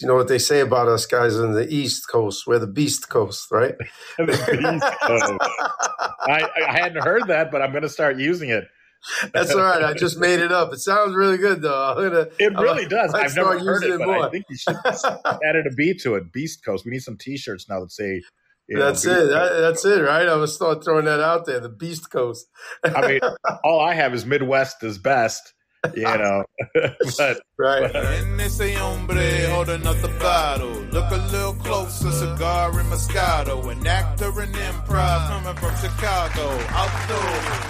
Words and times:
you 0.00 0.06
know 0.06 0.14
what 0.14 0.28
they 0.28 0.38
say 0.38 0.60
about 0.60 0.88
us 0.88 1.06
guys 1.06 1.36
in 1.36 1.52
the 1.52 1.68
East 1.68 2.08
Coast? 2.08 2.46
We're 2.46 2.60
the 2.60 2.68
Beast 2.68 3.08
Coast, 3.08 3.50
right? 3.50 3.74
the 4.18 4.26
Beast 4.26 5.00
Coast. 5.02 5.32
I, 6.20 6.48
I 6.68 6.72
hadn't 6.72 7.02
heard 7.02 7.26
that, 7.28 7.50
but 7.50 7.62
I'm 7.62 7.72
going 7.72 7.82
to 7.82 7.88
start 7.88 8.16
using 8.16 8.50
it. 8.50 8.64
That's 9.32 9.52
all 9.52 9.60
right. 9.60 9.82
I 9.82 9.94
just 9.94 10.18
made 10.20 10.38
it 10.38 10.52
up. 10.52 10.72
It 10.72 10.78
sounds 10.78 11.16
really 11.16 11.36
good, 11.36 11.62
though. 11.62 11.94
Gonna, 11.96 12.26
it 12.38 12.52
really 12.52 12.84
I'm, 12.84 12.88
does. 12.88 13.14
I've 13.14 13.34
never 13.34 13.58
heard 13.58 13.82
it, 13.82 13.90
it 13.90 13.98
but 13.98 14.06
more. 14.06 14.26
I 14.26 14.30
think 14.30 14.44
you 14.48 14.56
should 14.56 14.76
added 15.44 15.66
a 15.66 15.74
B 15.74 15.94
to 16.02 16.14
it. 16.14 16.32
Beast 16.32 16.64
Coast. 16.64 16.84
We 16.84 16.92
need 16.92 17.02
some 17.02 17.16
T-shirts 17.16 17.68
now 17.68 17.80
that 17.80 17.90
say. 17.90 18.22
that's 18.68 19.04
know, 19.04 19.12
it. 19.12 19.26
That, 19.26 19.60
that's 19.60 19.84
it, 19.84 20.02
right? 20.02 20.22
I'm 20.22 20.36
gonna 20.36 20.48
start 20.48 20.84
throwing 20.84 21.06
that 21.06 21.20
out 21.20 21.46
there. 21.46 21.60
The 21.60 21.68
Beast 21.68 22.10
Coast. 22.10 22.46
I 22.84 23.06
mean, 23.06 23.20
all 23.64 23.80
I 23.80 23.94
have 23.94 24.14
is 24.14 24.26
Midwest 24.26 24.82
is 24.82 24.98
best 24.98 25.54
you 25.94 26.02
know. 26.02 26.44
but 27.18 27.40
right. 27.58 27.94
And 27.94 28.38
this 28.38 28.60
a 28.60 28.72
hombre 28.74 29.48
holding 29.50 29.86
up 29.86 29.96
the 29.98 30.08
bottle. 30.20 30.70
Look 30.92 31.10
a 31.10 31.16
little 31.32 31.54
closer, 31.54 32.10
cigar 32.10 32.78
and 32.78 32.90
Moscato. 32.90 33.70
An 33.70 33.86
actor 33.86 34.42
in 34.42 34.52
improv 34.52 35.28
coming 35.28 35.56
from 35.56 35.76
Chicago. 35.76 36.50
Outdoors, 36.70 37.68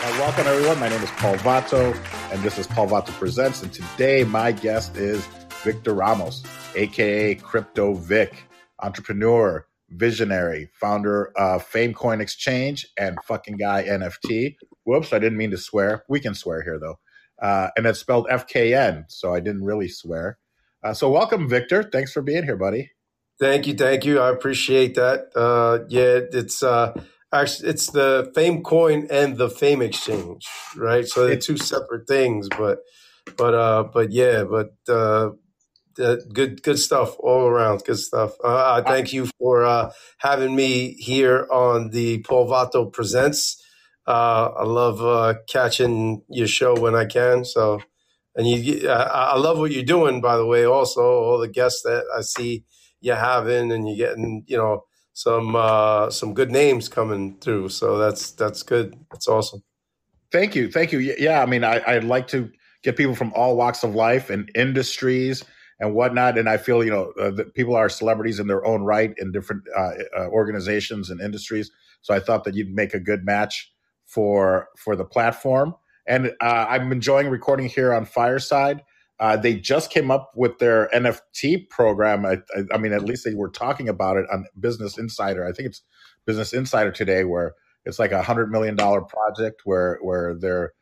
uh, 0.00 0.16
welcome 0.18 0.46
everyone. 0.46 0.78
My 0.78 0.88
name 0.88 1.02
is 1.02 1.10
Paul 1.12 1.34
Vato, 1.36 1.94
and 2.32 2.42
this 2.42 2.58
is 2.58 2.66
Paul 2.66 2.88
Vato 2.88 3.10
Presents. 3.18 3.62
And 3.62 3.72
today 3.72 4.24
my 4.24 4.52
guest 4.52 4.96
is 4.96 5.26
Victor 5.62 5.92
Ramos, 5.92 6.44
aka 6.74 7.34
Crypto 7.34 7.94
Vic, 7.94 8.44
entrepreneur, 8.80 9.66
visionary, 9.90 10.70
founder 10.72 11.32
of 11.36 11.64
Fame 11.64 11.94
Coin 11.94 12.20
Exchange 12.20 12.86
and 12.98 13.18
fucking 13.24 13.56
guy 13.56 13.84
NFT. 13.84 14.56
Whoops, 14.84 15.12
I 15.12 15.18
didn't 15.18 15.38
mean 15.38 15.50
to 15.50 15.58
swear. 15.58 16.04
We 16.08 16.20
can 16.20 16.34
swear 16.34 16.62
here 16.62 16.78
though. 16.78 16.98
Uh, 17.40 17.70
and 17.76 17.86
it's 17.86 18.00
spelled 18.00 18.26
FKN, 18.28 19.04
so 19.08 19.32
I 19.32 19.40
didn't 19.40 19.64
really 19.64 19.88
swear. 19.88 20.38
Uh, 20.82 20.92
so 20.92 21.10
welcome, 21.10 21.48
Victor. 21.48 21.82
Thanks 21.82 22.12
for 22.12 22.22
being 22.22 22.44
here, 22.44 22.56
buddy. 22.56 22.90
Thank 23.40 23.66
you, 23.66 23.74
thank 23.74 24.04
you. 24.04 24.18
I 24.18 24.30
appreciate 24.30 24.96
that. 24.96 25.30
Uh, 25.34 25.84
yeah, 25.88 26.20
it's 26.32 26.62
uh, 26.62 27.00
actually 27.32 27.68
it's 27.68 27.90
the 27.90 28.32
Fame 28.34 28.62
Coin 28.62 29.06
and 29.10 29.36
the 29.36 29.48
Fame 29.48 29.80
Exchange, 29.80 30.46
right? 30.76 31.06
So 31.06 31.26
they're 31.26 31.36
two 31.36 31.56
separate 31.56 32.08
things, 32.08 32.48
but 32.48 32.80
but 33.36 33.54
uh, 33.54 33.84
but 33.92 34.10
yeah, 34.10 34.42
but 34.44 34.72
uh, 34.88 35.30
good 36.32 36.62
good 36.62 36.78
stuff 36.78 37.16
all 37.18 37.46
around. 37.46 37.82
Good 37.84 37.98
stuff. 37.98 38.32
Uh, 38.42 38.80
I 38.82 38.88
thank 38.88 39.12
you 39.12 39.26
for 39.38 39.64
uh, 39.64 39.90
having 40.18 40.54
me 40.54 40.94
here 40.94 41.46
on 41.50 41.90
the 41.90 42.18
Paul 42.22 42.48
Vato 42.48 42.92
Presents. 42.92 43.62
Uh, 44.06 44.50
I 44.56 44.64
love 44.64 45.02
uh, 45.02 45.34
catching 45.48 46.22
your 46.28 46.46
show 46.46 46.78
when 46.78 46.94
I 46.94 47.04
can. 47.04 47.44
So, 47.44 47.80
and 48.34 48.48
you, 48.48 48.88
I, 48.88 49.32
I 49.32 49.36
love 49.36 49.58
what 49.58 49.70
you're 49.70 49.82
doing. 49.82 50.20
By 50.20 50.36
the 50.36 50.46
way, 50.46 50.64
also 50.64 51.02
all 51.02 51.38
the 51.38 51.48
guests 51.48 51.82
that 51.82 52.04
I 52.16 52.22
see 52.22 52.64
you 53.00 53.12
having, 53.12 53.70
and 53.70 53.86
you're 53.88 54.08
getting, 54.08 54.44
you 54.46 54.56
know, 54.56 54.84
some 55.12 55.56
uh, 55.56 56.10
some 56.10 56.32
good 56.32 56.50
names 56.50 56.88
coming 56.88 57.38
through. 57.40 57.68
So 57.68 57.98
that's 57.98 58.30
that's 58.32 58.62
good. 58.62 58.96
That's 59.10 59.28
awesome. 59.28 59.62
Thank 60.30 60.54
you, 60.54 60.70
thank 60.70 60.92
you. 60.92 60.98
Yeah, 60.98 61.42
I 61.42 61.46
mean, 61.46 61.64
I, 61.64 61.82
I'd 61.86 62.04
like 62.04 62.28
to 62.28 62.50
get 62.82 62.96
people 62.96 63.14
from 63.14 63.32
all 63.34 63.56
walks 63.56 63.82
of 63.82 63.94
life 63.94 64.30
and 64.30 64.50
industries 64.54 65.44
and 65.80 65.94
whatnot. 65.94 66.38
And 66.38 66.48
I 66.48 66.56
feel 66.56 66.84
you 66.84 66.90
know 66.90 67.12
uh, 67.20 67.30
that 67.32 67.54
people 67.54 67.76
are 67.76 67.88
celebrities 67.88 68.38
in 68.38 68.46
their 68.46 68.64
own 68.66 68.82
right 68.82 69.14
in 69.18 69.32
different 69.32 69.62
uh, 69.76 69.90
uh, 70.16 70.26
organizations 70.28 71.10
and 71.10 71.20
industries. 71.20 71.70
So 72.02 72.14
I 72.14 72.20
thought 72.20 72.44
that 72.44 72.54
you'd 72.54 72.74
make 72.74 72.94
a 72.94 73.00
good 73.00 73.24
match 73.24 73.72
for 74.06 74.68
for 74.76 74.96
the 74.96 75.04
platform. 75.04 75.74
And 76.06 76.32
uh, 76.40 76.66
I'm 76.68 76.90
enjoying 76.90 77.28
recording 77.28 77.68
here 77.68 77.92
on 77.92 78.06
Fireside. 78.06 78.82
Uh, 79.20 79.36
they 79.36 79.54
just 79.54 79.90
came 79.90 80.10
up 80.10 80.32
with 80.36 80.58
their 80.58 80.88
NFT 80.94 81.68
program. 81.68 82.24
I, 82.24 82.38
I, 82.56 82.62
I, 82.72 82.78
mean, 82.78 82.92
at 82.92 83.04
least 83.04 83.24
they 83.24 83.34
were 83.34 83.50
talking 83.50 83.88
about 83.88 84.16
it 84.16 84.24
on 84.32 84.46
Business 84.60 84.96
Insider. 84.96 85.44
I 85.44 85.50
think 85.50 85.66
it's 85.66 85.82
Business 86.24 86.52
Insider 86.52 86.92
today, 86.92 87.24
where 87.24 87.54
it's 87.84 87.98
like 87.98 88.12
a 88.12 88.22
hundred 88.22 88.50
million 88.50 88.76
dollar 88.76 89.00
project 89.00 89.62
where 89.64 89.98
where 90.02 90.34
their 90.34 90.72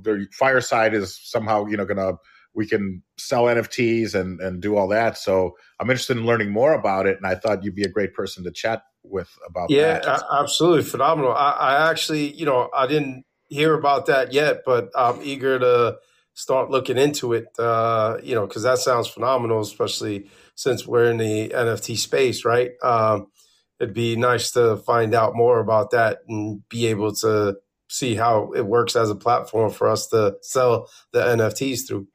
their 0.00 0.26
Fireside 0.32 0.94
is 0.94 1.18
somehow 1.22 1.66
you 1.66 1.76
know 1.76 1.84
going 1.84 1.96
to 1.96 2.18
we 2.54 2.66
can 2.66 3.02
sell 3.18 3.44
NFTs 3.44 4.14
and 4.14 4.40
and 4.40 4.60
do 4.60 4.76
all 4.76 4.88
that. 4.88 5.18
So 5.18 5.56
I'm 5.80 5.90
interested 5.90 6.16
in 6.16 6.26
learning 6.26 6.50
more 6.50 6.72
about 6.72 7.06
it, 7.06 7.16
and 7.16 7.26
I 7.26 7.34
thought 7.34 7.64
you'd 7.64 7.74
be 7.74 7.84
a 7.84 7.88
great 7.88 8.14
person 8.14 8.44
to 8.44 8.50
chat 8.50 8.82
with 9.02 9.30
about 9.48 9.70
yeah, 9.70 9.98
that. 10.00 10.22
absolutely 10.32 10.82
phenomenal. 10.82 11.32
I, 11.32 11.50
I, 11.50 11.90
actually, 11.90 12.32
you 12.32 12.46
know, 12.46 12.70
I 12.74 12.86
didn't 12.86 13.24
hear 13.48 13.74
about 13.74 14.06
that 14.06 14.32
yet, 14.32 14.62
but 14.64 14.90
I'm 14.96 15.20
eager 15.22 15.58
to 15.58 15.98
start 16.32 16.70
looking 16.70 16.96
into 16.96 17.32
it. 17.34 17.46
Uh, 17.58 18.18
you 18.22 18.34
know, 18.34 18.46
because 18.46 18.62
that 18.62 18.78
sounds 18.78 19.08
phenomenal, 19.08 19.60
especially 19.60 20.28
since 20.54 20.86
we're 20.86 21.10
in 21.10 21.18
the 21.18 21.48
NFT 21.50 21.98
space, 21.98 22.44
right? 22.44 22.72
Um, 22.82 23.28
it'd 23.80 23.94
be 23.94 24.16
nice 24.16 24.52
to 24.52 24.76
find 24.78 25.14
out 25.14 25.34
more 25.34 25.60
about 25.60 25.90
that 25.90 26.20
and 26.28 26.66
be 26.68 26.86
able 26.86 27.12
to 27.16 27.56
see 27.88 28.14
how 28.14 28.52
it 28.52 28.66
works 28.66 28.96
as 28.96 29.10
a 29.10 29.14
platform 29.14 29.70
for 29.70 29.88
us 29.88 30.08
to 30.08 30.36
sell 30.42 30.88
the 31.12 31.20
NFTs 31.20 31.86
through. 31.86 32.08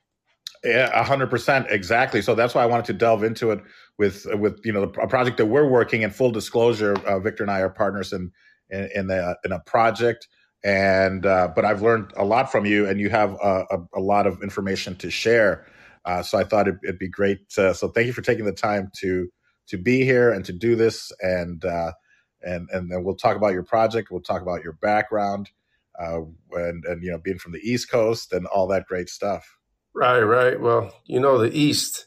Yeah, 0.63 1.03
hundred 1.03 1.29
percent, 1.29 1.67
exactly. 1.69 2.21
So 2.21 2.35
that's 2.35 2.53
why 2.53 2.63
I 2.63 2.65
wanted 2.65 2.85
to 2.85 2.93
delve 2.93 3.23
into 3.23 3.51
it 3.51 3.61
with 3.97 4.25
with 4.33 4.59
you 4.65 4.73
know 4.73 4.83
a 4.83 5.07
project 5.07 5.37
that 5.37 5.45
we're 5.45 5.67
working. 5.69 6.01
In 6.01 6.11
full 6.11 6.31
disclosure, 6.31 6.95
uh, 7.05 7.19
Victor 7.19 7.43
and 7.43 7.51
I 7.51 7.61
are 7.61 7.69
partners 7.69 8.11
in 8.11 8.31
in 8.69 8.89
in, 8.93 9.07
the, 9.07 9.37
in 9.45 9.53
a 9.53 9.59
project, 9.61 10.27
and 10.63 11.25
uh, 11.25 11.49
but 11.55 11.63
I've 11.63 11.81
learned 11.81 12.11
a 12.17 12.25
lot 12.25 12.51
from 12.51 12.65
you, 12.65 12.87
and 12.87 12.99
you 12.99 13.09
have 13.09 13.33
a, 13.41 13.65
a, 13.71 13.99
a 13.99 13.99
lot 14.01 14.27
of 14.27 14.43
information 14.43 14.95
to 14.97 15.09
share. 15.09 15.65
Uh, 16.03 16.23
so 16.23 16.37
I 16.37 16.43
thought 16.43 16.67
it'd, 16.67 16.79
it'd 16.83 16.99
be 16.99 17.07
great. 17.07 17.49
To, 17.51 17.73
so 17.73 17.87
thank 17.87 18.07
you 18.07 18.13
for 18.13 18.21
taking 18.21 18.45
the 18.45 18.51
time 18.51 18.91
to 18.97 19.29
to 19.67 19.77
be 19.77 20.03
here 20.03 20.31
and 20.33 20.43
to 20.43 20.51
do 20.51 20.75
this, 20.75 21.11
and 21.21 21.63
uh, 21.63 21.93
and 22.41 22.67
and 22.73 22.91
then 22.91 23.05
we'll 23.05 23.15
talk 23.15 23.37
about 23.37 23.53
your 23.53 23.63
project. 23.63 24.11
We'll 24.11 24.21
talk 24.21 24.41
about 24.41 24.61
your 24.61 24.73
background, 24.73 25.51
uh, 25.97 26.19
and 26.51 26.83
and 26.83 27.01
you 27.01 27.11
know 27.11 27.17
being 27.17 27.39
from 27.39 27.53
the 27.53 27.59
East 27.59 27.89
Coast 27.89 28.33
and 28.33 28.45
all 28.47 28.67
that 28.67 28.87
great 28.87 29.07
stuff. 29.07 29.58
Right, 29.99 30.21
right. 30.21 30.61
Well, 30.61 30.93
you 31.05 31.19
know 31.19 31.37
the 31.37 31.51
East. 31.51 32.05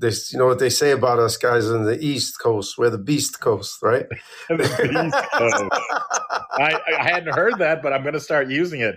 They, 0.00 0.08
you 0.08 0.38
know 0.38 0.46
what 0.46 0.58
they 0.58 0.70
say 0.70 0.90
about 0.92 1.18
us 1.18 1.36
guys 1.36 1.68
in 1.68 1.84
the 1.84 2.02
East 2.02 2.38
Coast. 2.40 2.78
We're 2.78 2.88
the 2.88 2.96
Beast 2.96 3.40
Coast, 3.40 3.82
right? 3.82 4.06
the 4.48 4.56
Beast 4.56 5.30
Coast. 5.32 5.64
I, 6.58 6.80
I 6.98 7.02
hadn't 7.02 7.34
heard 7.34 7.58
that, 7.58 7.82
but 7.82 7.92
I'm 7.92 8.00
going 8.00 8.14
to 8.14 8.20
start 8.20 8.48
using 8.48 8.80
it. 8.80 8.96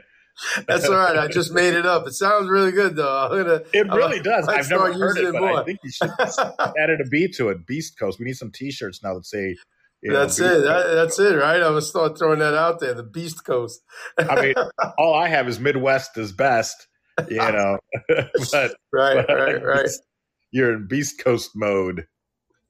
That's 0.68 0.88
all 0.88 0.96
right. 0.96 1.18
I 1.18 1.28
just 1.32 1.52
made 1.52 1.74
it 1.74 1.86
up. 1.86 2.08
It 2.08 2.14
sounds 2.14 2.50
really 2.50 2.72
good, 2.72 2.96
though. 2.96 3.26
I'm 3.26 3.44
gonna, 3.44 3.62
it 3.74 3.92
really 3.92 4.20
I'm, 4.20 4.24
does. 4.24 4.48
I've 4.48 4.70
never 4.70 4.94
heard 4.94 5.18
it, 5.18 5.26
it 5.26 5.34
but 5.34 5.42
more. 5.42 5.60
I 5.60 5.66
think 5.66 5.80
you 5.84 5.92
should 5.92 6.10
added 6.80 7.02
a 7.02 7.10
B 7.10 7.28
to 7.36 7.50
it. 7.50 7.68
Beast 7.68 8.00
Coast. 8.00 8.20
We 8.20 8.26
need 8.26 8.38
some 8.38 8.52
T-shirts 8.52 9.04
now 9.04 9.16
that 9.16 9.26
say. 9.26 9.58
that's 10.02 10.40
know, 10.40 10.46
it. 10.46 10.62
That, 10.62 10.94
that's 10.94 11.20
it, 11.20 11.36
right? 11.36 11.58
I'm 11.58 11.72
gonna 11.72 11.82
start 11.82 12.18
throwing 12.18 12.40
that 12.40 12.54
out 12.54 12.80
there. 12.80 12.94
The 12.94 13.04
Beast 13.04 13.44
Coast. 13.44 13.82
I 14.18 14.42
mean, 14.42 14.54
all 14.98 15.14
I 15.14 15.28
have 15.28 15.50
is 15.50 15.60
Midwest 15.60 16.18
is 16.18 16.32
best 16.32 16.88
you 17.30 17.38
know. 17.38 17.78
but 18.52 18.76
right, 18.94 19.26
but 19.28 19.34
right, 19.34 19.64
right. 19.64 19.90
You're 20.52 20.74
in 20.74 20.88
Beast 20.88 21.24
Coast 21.24 21.52
mode. 21.56 22.06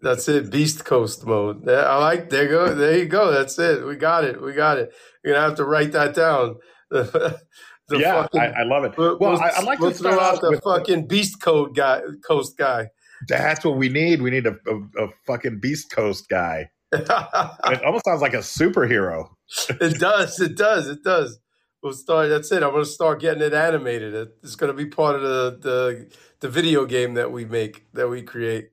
That's 0.01 0.27
it, 0.29 0.49
Beast 0.49 0.85
Coast 0.85 1.25
mode. 1.25 1.67
I 1.67 1.97
like. 1.97 2.29
There 2.29 2.43
you 2.43 2.49
go. 2.49 2.73
There 2.73 2.97
you 2.97 3.05
go. 3.05 3.31
That's 3.31 3.57
it. 3.59 3.85
We 3.85 3.95
got 3.95 4.23
it. 4.23 4.41
We 4.41 4.53
got 4.53 4.77
it. 4.77 4.93
You're 5.23 5.35
gonna 5.35 5.47
have 5.47 5.57
to 5.57 5.65
write 5.65 5.91
that 5.91 6.13
down. 6.13 6.57
yeah, 6.91 8.21
fucking, 8.21 8.41
I, 8.41 8.61
I, 8.61 8.63
love 8.63 8.85
it. 8.85 8.97
Well, 8.97 9.17
we'll 9.19 9.39
I, 9.39 9.51
would 9.57 9.65
like 9.65 9.79
we'll 9.79 9.91
to 9.91 9.97
throw 9.97 10.19
out 10.19 10.41
the 10.41 10.59
fucking 10.63 11.07
Beast 11.07 11.41
Code 11.41 11.75
guy, 11.75 12.01
Coast 12.25 12.57
guy. 12.57 12.87
That's 13.27 13.65
what 13.65 13.75
we 13.75 13.89
need. 13.89 14.21
We 14.21 14.31
need 14.31 14.47
a, 14.47 14.55
a, 14.67 15.05
a 15.05 15.09
fucking 15.27 15.59
Beast 15.59 15.91
Coast 15.91 16.29
guy. 16.29 16.69
it 16.91 17.83
almost 17.83 18.05
sounds 18.05 18.21
like 18.21 18.33
a 18.33 18.37
superhero. 18.37 19.27
it 19.69 19.99
does. 19.99 20.39
It 20.39 20.55
does. 20.55 20.87
It 20.87 21.03
does 21.03 21.39
we'll 21.83 21.93
start. 21.93 22.29
That's 22.29 22.51
it. 22.51 22.63
I'm 22.63 22.71
going 22.71 22.83
to 22.83 22.89
start 22.89 23.21
getting 23.21 23.41
it 23.41 23.53
animated. 23.53 24.13
It's 24.43 24.55
going 24.55 24.71
to 24.71 24.77
be 24.77 24.89
part 24.89 25.15
of 25.15 25.21
the, 25.21 25.57
the 25.61 26.13
the 26.41 26.49
video 26.49 26.85
game 26.85 27.15
that 27.15 27.31
we 27.31 27.45
make 27.45 27.91
that 27.93 28.09
we 28.09 28.21
create. 28.21 28.71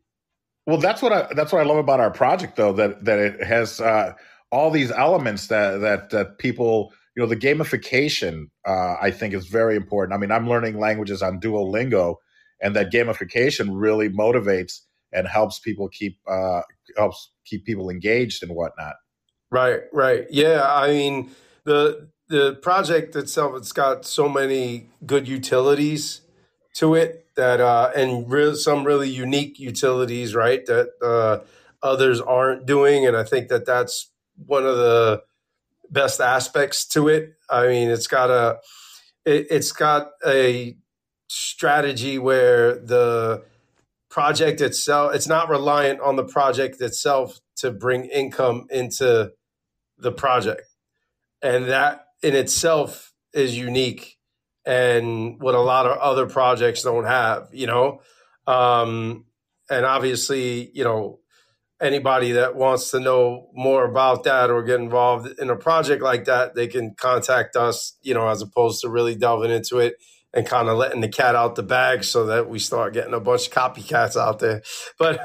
Well, 0.67 0.79
that's 0.79 1.03
what 1.03 1.13
I 1.13 1.33
that's 1.35 1.53
what 1.53 1.61
I 1.61 1.65
love 1.65 1.79
about 1.79 2.01
our 2.01 2.11
project, 2.11 2.57
though 2.57 2.73
that 2.73 3.05
that 3.05 3.19
it 3.19 3.43
has 3.43 3.81
uh, 3.81 4.13
all 4.51 4.71
these 4.71 4.91
elements 4.91 5.49
that 5.49 5.79
that 5.79 6.11
that 6.11 6.39
people 6.39 6.93
you 7.17 7.23
know 7.23 7.29
the 7.29 7.37
gamification 7.37 8.47
uh, 8.67 8.97
I 9.01 9.11
think 9.11 9.35
is 9.35 9.47
very 9.47 9.77
important. 9.77 10.15
I 10.15 10.19
mean, 10.19 10.33
I'm 10.33 10.49
learning 10.49 10.79
languages 10.79 11.23
on 11.23 11.41
Duolingo, 11.41 12.17
and 12.61 12.75
that 12.77 12.93
gamification 12.93 13.71
really 13.73 14.09
motivates 14.09 14.81
and 15.13 15.29
helps 15.29 15.59
people 15.61 15.89
keep 15.89 16.19
uh, 16.29 16.63
helps 16.97 17.31
keep 17.45 17.65
people 17.65 17.89
engaged 17.89 18.43
and 18.43 18.53
whatnot. 18.53 18.97
Right, 19.51 19.83
right. 19.93 20.27
Yeah, 20.31 20.67
I 20.69 20.89
mean 20.89 21.31
the 21.65 22.09
the 22.29 22.55
project 22.55 23.15
itself 23.15 23.55
it's 23.57 23.73
got 23.73 24.05
so 24.05 24.29
many 24.29 24.89
good 25.05 25.29
utilities 25.29 26.23
to 26.75 26.95
it 26.95 27.27
that 27.37 27.61
uh, 27.61 27.91
and 27.95 28.31
re- 28.31 28.55
some 28.55 28.85
really 28.85 29.09
unique 29.09 29.59
utilities 29.59 30.35
right 30.35 30.65
that 30.67 30.89
uh, 31.03 31.45
others 31.83 32.21
aren't 32.21 32.67
doing. 32.67 33.07
And 33.07 33.17
i 33.17 33.25
think 33.25 33.49
that 33.49 33.67
that's 33.67 34.11
one 34.45 34.67
of 34.67 34.77
the 34.77 35.23
best 35.91 36.21
aspects 36.21 36.87
to 36.89 37.09
it. 37.09 37.35
I 37.49 37.69
mean 37.69 37.89
it's 37.91 38.07
got 38.07 38.31
a 38.31 38.59
it, 39.25 39.51
has 39.51 39.73
got 39.73 40.11
a 40.27 40.77
strategy 41.29 42.19
where 42.19 42.77
the 42.77 43.45
project 44.11 44.61
itself 44.61 45.15
it's 45.15 45.29
not 45.29 45.49
reliant 45.49 46.01
on 46.01 46.17
the 46.17 46.25
project 46.25 46.81
itself 46.81 47.41
to 47.57 47.71
bring 47.71 48.05
income 48.07 48.67
into 48.71 49.33
the 49.99 50.13
project. 50.13 50.69
And 51.43 51.67
that 51.67 52.06
in 52.27 52.35
itself 52.35 53.13
is 53.33 53.57
unique 53.57 54.17
and 54.65 55.41
what 55.41 55.55
a 55.55 55.61
lot 55.61 55.87
of 55.87 55.97
other 55.99 56.27
projects 56.27 56.83
don't 56.83 57.05
have 57.05 57.49
you 57.53 57.67
know? 57.67 58.01
Um, 58.47 59.25
and 59.71 59.85
obviously 59.85 60.71
you 60.75 60.85
know 60.85 61.21
anybody 61.81 62.33
that 62.33 62.57
wants 62.57 62.91
to 62.91 63.01
know 63.01 63.49
more 63.53 63.85
about 63.85 64.25
that 64.25 64.51
or 64.51 64.63
get 64.63 64.81
involved 64.81 65.39
in 65.39 65.51
a 65.51 65.57
project 65.57 66.03
like 66.03 66.25
that 66.25 66.55
they 66.55 66.67
can 66.67 66.95
contact 66.95 67.55
us 67.55 67.99
you 68.03 68.15
know 68.15 68.29
as 68.29 68.41
opposed 68.41 68.81
to 68.81 68.89
really 68.89 69.15
delving 69.15 69.51
into 69.51 69.79
it 69.79 69.97
and 70.33 70.47
kind 70.47 70.69
of 70.69 70.77
letting 70.77 71.01
the 71.01 71.09
cat 71.09 71.35
out 71.35 71.55
the 71.55 71.63
bag 71.63 72.05
so 72.05 72.27
that 72.27 72.49
we 72.49 72.59
start 72.59 72.93
getting 72.93 73.15
a 73.15 73.21
bunch 73.21 73.49
of 73.49 73.53
copycats 73.53 74.17
out 74.17 74.39
there. 74.39 74.63
But 74.99 75.21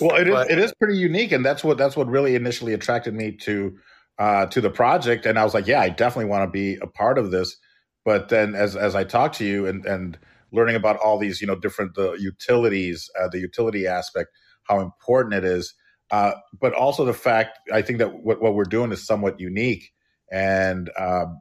well 0.00 0.16
it 0.16 0.28
is, 0.28 0.34
but, 0.34 0.50
it 0.50 0.58
is 0.58 0.72
pretty 0.74 0.96
unique 0.96 1.32
and 1.32 1.44
that's 1.44 1.64
what 1.64 1.76
that's 1.76 1.96
what 1.96 2.06
really 2.06 2.36
initially 2.36 2.74
attracted 2.74 3.12
me 3.12 3.32
to 3.42 3.76
uh, 4.18 4.46
to 4.46 4.60
the 4.60 4.70
project, 4.70 5.26
and 5.26 5.38
I 5.38 5.44
was 5.44 5.54
like, 5.54 5.66
yeah, 5.66 5.80
I 5.80 5.88
definitely 5.88 6.30
want 6.30 6.46
to 6.46 6.50
be 6.50 6.76
a 6.80 6.86
part 6.86 7.18
of 7.18 7.30
this. 7.30 7.56
But 8.04 8.28
then, 8.28 8.54
as 8.54 8.76
as 8.76 8.94
I 8.94 9.04
talked 9.04 9.36
to 9.38 9.44
you 9.44 9.66
and 9.66 9.84
and 9.86 10.18
learning 10.52 10.76
about 10.76 10.96
all 10.98 11.18
these, 11.18 11.40
you 11.40 11.46
know, 11.46 11.56
different 11.56 11.94
the 11.94 12.12
utilities, 12.12 13.10
uh, 13.20 13.28
the 13.28 13.40
utility 13.40 13.86
aspect, 13.86 14.30
how 14.64 14.80
important 14.80 15.34
it 15.34 15.44
is, 15.44 15.74
uh, 16.10 16.32
but 16.60 16.72
also 16.74 17.04
the 17.04 17.12
fact 17.14 17.58
I 17.72 17.82
think 17.82 17.98
that 17.98 18.22
what, 18.22 18.40
what 18.40 18.54
we're 18.54 18.64
doing 18.64 18.92
is 18.92 19.04
somewhat 19.04 19.40
unique 19.40 19.90
and 20.30 20.90
um, 20.98 21.40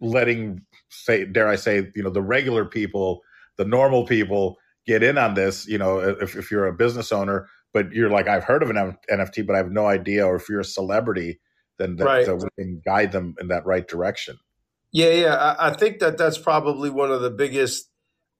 letting 0.00 0.62
say, 0.88 1.24
dare 1.24 1.48
I 1.48 1.56
say, 1.56 1.90
you 1.94 2.02
know, 2.02 2.10
the 2.10 2.22
regular 2.22 2.64
people, 2.64 3.20
the 3.58 3.64
normal 3.64 4.04
people 4.06 4.58
get 4.86 5.02
in 5.02 5.18
on 5.18 5.34
this. 5.34 5.68
You 5.68 5.78
know, 5.78 6.00
if 6.00 6.34
if 6.34 6.50
you're 6.50 6.66
a 6.66 6.72
business 6.72 7.12
owner, 7.12 7.48
but 7.72 7.92
you're 7.92 8.10
like, 8.10 8.28
I've 8.28 8.44
heard 8.44 8.62
of 8.62 8.70
an 8.70 8.96
NFT, 9.10 9.46
but 9.46 9.54
I 9.54 9.58
have 9.58 9.70
no 9.70 9.86
idea, 9.86 10.26
or 10.26 10.36
if 10.36 10.48
you're 10.48 10.60
a 10.60 10.64
celebrity 10.64 11.38
then 11.82 11.96
that, 11.96 12.04
right. 12.04 12.28
we 12.28 12.48
can 12.56 12.82
guide 12.84 13.12
them 13.12 13.34
in 13.40 13.48
that 13.48 13.66
right 13.66 13.86
direction. 13.86 14.38
Yeah, 14.92 15.10
yeah. 15.10 15.34
I, 15.34 15.68
I 15.68 15.74
think 15.74 15.98
that 15.98 16.16
that's 16.16 16.38
probably 16.38 16.90
one 16.90 17.10
of 17.10 17.20
the 17.22 17.30
biggest 17.30 17.88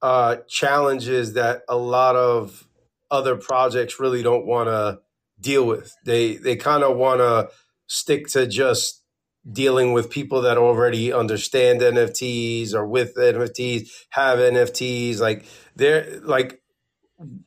uh, 0.00 0.36
challenges 0.48 1.32
that 1.32 1.62
a 1.68 1.76
lot 1.76 2.16
of 2.16 2.66
other 3.10 3.36
projects 3.36 4.00
really 4.00 4.22
don't 4.22 4.46
want 4.46 4.68
to 4.68 5.00
deal 5.40 5.66
with. 5.66 5.92
They 6.04 6.36
they 6.36 6.56
kind 6.56 6.82
of 6.82 6.96
want 6.96 7.20
to 7.20 7.50
stick 7.86 8.28
to 8.28 8.46
just 8.46 9.02
dealing 9.50 9.92
with 9.92 10.10
people 10.10 10.42
that 10.42 10.56
already 10.56 11.12
understand 11.12 11.80
NFTs 11.80 12.74
or 12.74 12.86
with 12.86 13.16
NFTs 13.16 13.88
have 14.10 14.38
NFTs. 14.38 15.18
Like 15.18 15.44
they're 15.74 16.20
like 16.22 16.62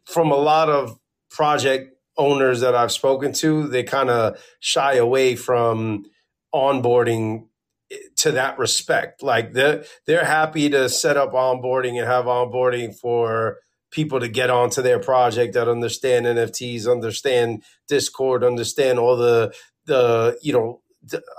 from 0.06 0.32
a 0.32 0.36
lot 0.36 0.70
of 0.70 1.00
project 1.30 1.95
owners 2.18 2.62
that 2.62 2.76
I've 2.76 2.92
spoken 2.92 3.34
to, 3.34 3.68
they 3.68 3.84
kind 3.84 4.10
of 4.10 4.40
shy 4.60 4.96
away 4.96 5.36
from 5.36 6.06
onboarding 6.54 7.48
to 8.18 8.32
that 8.32 8.58
respect. 8.58 9.22
Like 9.22 9.54
they're 9.54 9.84
they're 10.06 10.26
happy 10.26 10.70
to 10.70 10.90
set 10.90 11.18
up 11.18 11.34
onboarding 11.34 11.98
and 12.00 12.08
have 12.08 12.26
onboarding 12.26 12.98
for 12.98 13.60
people 13.92 14.20
to 14.20 14.28
get 14.28 14.50
onto 14.50 14.82
their 14.82 15.00
project 15.00 15.54
that 15.54 15.68
understand 15.68 16.26
NFTs, 16.26 16.90
understand 16.90 17.64
Discord, 17.88 18.44
understand 18.44 19.00
all 19.00 19.16
the 19.16 19.54
the 19.86 20.38
you 20.42 20.54
know 20.54 20.82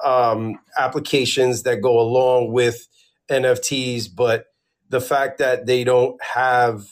um, 0.05 0.59
applications 0.79 1.65
that 1.65 1.81
go 1.81 1.99
along 2.01 2.53
with 2.53 2.87
NFTs, 3.29 4.09
but 4.15 4.47
the 4.89 5.01
fact 5.01 5.39
that 5.39 5.67
they 5.67 5.83
don't 5.83 6.23
have 6.23 6.85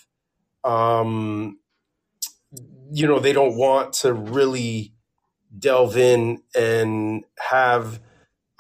um, 0.65 1.59
you 2.95 3.09
know, 3.09 3.19
they 3.19 3.33
don't 3.33 3.57
want 3.57 3.93
to 3.93 4.13
really 4.13 4.95
delve 5.59 5.97
in 5.97 6.41
and 6.55 7.25
have 7.51 8.01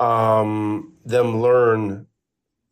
um, 0.01 0.95
them 1.05 1.41
learn 1.41 2.09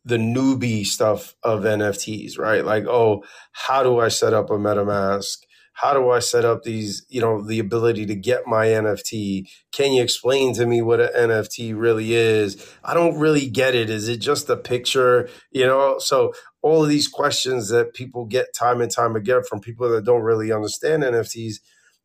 the 0.03 0.17
newbie 0.17 0.85
stuff 0.85 1.35
of 1.41 1.61
NFTs, 1.61 2.37
right? 2.37 2.65
Like, 2.65 2.85
oh, 2.85 3.23
how 3.53 3.81
do 3.81 3.99
I 3.99 4.09
set 4.09 4.33
up 4.33 4.49
a 4.49 4.55
MetaMask? 4.55 5.37
How 5.73 5.93
do 5.93 6.09
I 6.11 6.19
set 6.19 6.45
up 6.45 6.63
these, 6.63 7.05
you 7.09 7.19
know, 7.19 7.41
the 7.41 7.59
ability 7.59 8.05
to 8.05 8.15
get 8.15 8.47
my 8.47 8.67
NFT? 8.67 9.49
Can 9.71 9.91
you 9.91 10.03
explain 10.03 10.53
to 10.53 10.65
me 10.65 10.81
what 10.81 11.01
an 11.01 11.09
NFT 11.29 11.73
really 11.77 12.13
is? 12.13 12.65
I 12.83 12.93
don't 12.93 13.17
really 13.17 13.49
get 13.49 13.75
it. 13.75 13.89
Is 13.89 14.07
it 14.07 14.17
just 14.17 14.49
a 14.49 14.55
picture? 14.55 15.27
You 15.51 15.65
know, 15.65 15.97
so 15.99 16.33
all 16.61 16.83
of 16.83 16.89
these 16.89 17.07
questions 17.07 17.69
that 17.69 17.93
people 17.93 18.25
get 18.25 18.53
time 18.53 18.81
and 18.81 18.91
time 18.91 19.15
again 19.15 19.41
from 19.49 19.59
people 19.59 19.89
that 19.89 20.05
don't 20.05 20.21
really 20.21 20.51
understand 20.51 21.03
NFTs, 21.03 21.55